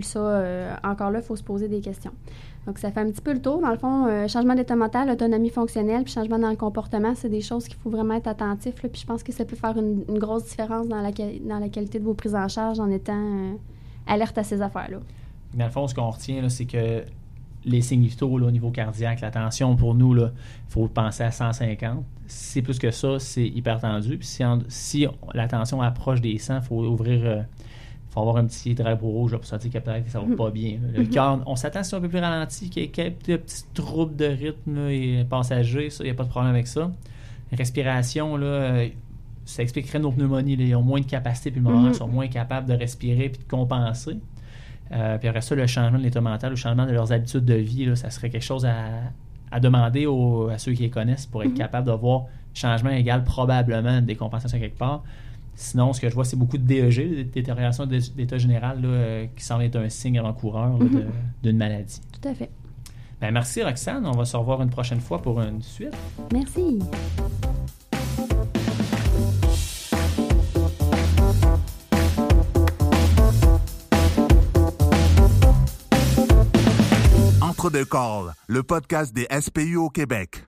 Ça, 0.03 0.19
euh, 0.21 0.75
encore 0.85 1.11
là, 1.11 1.21
il 1.21 1.25
faut 1.25 1.37
se 1.37 1.43
poser 1.43 1.69
des 1.69 1.81
questions. 1.81 2.13
Donc, 2.67 2.79
ça 2.79 2.91
fait 2.93 3.01
un 3.01 3.11
petit 3.11 3.23
peu 3.23 3.33
le 3.33 3.41
tour. 3.41 3.61
Dans 3.61 3.71
le 3.71 3.79
fond, 3.79 4.07
euh, 4.07 4.29
changement 4.29 4.55
d'état 4.55 4.77
mental, 4.77 5.09
autonomie 5.11 5.49
fonctionnelle, 5.51 6.05
puis 6.05 6.13
changement 6.13 6.39
dans 6.39 6.51
le 6.51 6.57
comportement, 6.57 7.15
c'est 7.15 7.31
des 7.31 7.41
choses 7.41 7.67
qu'il 7.67 7.79
faut 7.79 7.91
vraiment 7.91 8.15
être 8.15 8.29
attentif. 8.29 8.75
Puis 8.75 9.01
je 9.01 9.07
pense 9.07 9.23
que 9.23 9.33
ça 9.33 9.45
peut 9.45 9.57
faire 9.57 9.77
une, 9.79 10.05
grosse 10.19 10.45
différence 10.45 10.87
dans 10.87 11.01
la, 11.01 11.11
dans 11.11 11.59
la 11.59 11.69
qualité 11.69 11.99
de 11.99 12.05
vos 12.05 12.15
prises 12.15 12.35
en 12.35 12.49
charge 12.49 12.79
en 12.79 12.91
étant 12.91 13.15
euh, 13.17 13.53
alerte 14.07 14.37
à 14.39 14.45
ces 14.45 14.61
affaires-là. 14.61 14.99
Dans 15.55 15.65
le 15.65 15.71
fond, 15.71 15.87
ce 15.89 15.95
qu'on 15.95 16.11
retient, 16.11 16.49
c'est 16.49 16.67
que 16.67 17.03
les 17.65 17.81
signes 17.81 18.05
vitaux 18.05 18.29
au 18.31 18.51
niveau 18.51 18.71
cardiaque, 18.71 19.21
la 19.21 19.31
tension, 19.31 19.75
pour 19.75 19.95
nous, 19.95 20.17
il 20.17 20.31
faut 20.69 20.87
penser 20.87 21.25
à 21.25 21.31
150. 21.31 22.05
Si 22.27 22.53
c'est 22.53 22.63
plus 22.63 22.79
que 22.79 22.91
ça, 22.91 23.19
c'est 23.19 23.47
hyper 23.49 23.81
tendu. 23.81 24.17
Puis 24.19 24.27
si, 24.27 24.45
en- 24.45 24.61
si 24.69 25.07
la 25.35 25.49
tension 25.49 25.81
approche 25.83 26.21
des 26.21 26.39
100, 26.39 26.57
il 26.57 26.63
faut 26.63 26.85
ouvrir. 26.85 27.21
euh, 27.25 27.43
faut 28.11 28.21
avoir 28.21 28.37
un 28.39 28.45
petit 28.47 28.75
drapeau 28.75 29.07
rouge 29.09 29.33
là, 29.33 29.39
pour 29.39 29.47
sentir 29.47 29.71
que 29.71 29.79
peut-être 29.79 30.05
que 30.05 30.11
ça 30.11 30.21
va 30.21 30.37
pas 30.37 30.51
bien. 30.51 30.79
Le 30.95 31.05
cœur, 31.05 31.41
on 31.47 31.55
s'attend 31.57 31.81
à 31.81 31.83
ce 31.85 31.91
que 31.91 31.91
c'est 31.91 31.97
un 31.97 32.01
peu 32.01 32.09
plus 32.09 32.19
ralenti, 32.19 32.69
qu'il 32.69 32.83
y 32.83 32.87
ait 32.87 32.89
quelques 32.89 33.41
petits 33.43 33.65
troubles 33.73 34.17
de 34.17 34.25
rythme 34.27 34.89
et 34.89 35.25
passager, 35.31 35.91
ça, 35.91 36.03
il 36.03 36.07
n'y 36.07 36.11
a 36.11 36.15
pas 36.15 36.25
de 36.25 36.29
problème 36.29 36.53
avec 36.53 36.67
ça. 36.67 36.91
Respiration, 37.57 38.37
là, 38.37 38.47
euh, 38.47 38.89
ça 39.45 39.63
expliquerait 39.63 39.99
nos 39.99 40.13
pneumonies. 40.13 40.57
là. 40.57 40.65
Ils 40.65 40.75
ont 40.77 40.83
moins 40.83 41.01
de 41.01 41.07
capacité, 41.07 41.51
le 41.51 41.61
moment 41.61 41.81
Mhm. 41.89 41.95
sont 41.95 42.09
moins 42.09 42.29
capables 42.29 42.69
de 42.69 42.75
respirer 42.75 43.29
puis 43.29 43.43
de 43.43 43.49
compenser. 43.49 44.17
Euh, 44.93 45.19
puis 45.19 45.29
après 45.29 45.41
ça, 45.41 45.55
le 45.55 45.67
changement 45.67 45.99
de 45.99 46.03
l'état 46.05 46.21
mental, 46.21 46.51
le 46.51 46.57
changement 46.57 46.87
de 46.87 46.93
leurs 46.93 47.13
habitudes 47.13 47.45
de 47.45 47.55
vie, 47.55 47.87
là, 47.87 47.97
ça 47.97 48.11
serait 48.11 48.31
quelque 48.31 48.43
chose 48.45 48.65
à, 48.67 48.75
à 49.53 49.61
demander 49.61 50.07
aux- 50.07 50.49
à 50.49 50.59
ceux 50.59 50.73
qui 50.73 50.83
les 50.83 50.91
connaissent 50.91 51.27
pour 51.27 51.43
être 51.43 51.55
capable 51.55 51.87
de 51.87 51.93
voir 51.93 52.25
changement 52.55 52.91
égal 52.91 53.23
probablement 53.25 53.99
une 53.99 54.07
décompensation 54.07 54.59
quelque 54.59 54.79
part. 54.79 55.03
Sinon, 55.55 55.93
ce 55.93 56.01
que 56.01 56.09
je 56.09 56.15
vois, 56.15 56.25
c'est 56.25 56.37
beaucoup 56.37 56.57
de 56.59 56.63
DEG, 56.67 57.17
de 57.19 57.23
détérioration 57.25 57.85
d'état 57.87 58.39
général, 58.39 58.81
là, 58.81 58.89
euh, 58.89 59.27
qui 59.37 59.45
semble 59.45 59.65
être 59.65 59.77
un 59.77 59.89
signe 59.89 60.19
avant-coureur 60.19 60.79
Mhm. 60.79 61.05
d'une 61.43 61.57
maladie. 61.59 62.01
Tout 62.21 62.29
à 62.29 62.35
fait. 62.35 62.51
Ben, 63.21 63.31
merci 63.33 63.63
Roxane, 63.63 64.07
on 64.07 64.13
va 64.13 64.25
se 64.25 64.37
revoir 64.37 64.63
une 64.63 64.71
prochaine 64.71 65.01
fois 65.01 65.21
pour 65.21 65.41
une 65.43 65.61
suite. 65.61 65.93
Merci. 66.33 66.79
Entre 77.43 77.71
deux 77.71 77.85
calls, 77.85 78.33
le 78.49 78.63
podcast 78.63 79.13
des 79.15 79.27
SPU 79.31 79.77
au 79.77 79.91
Québec. 79.91 80.39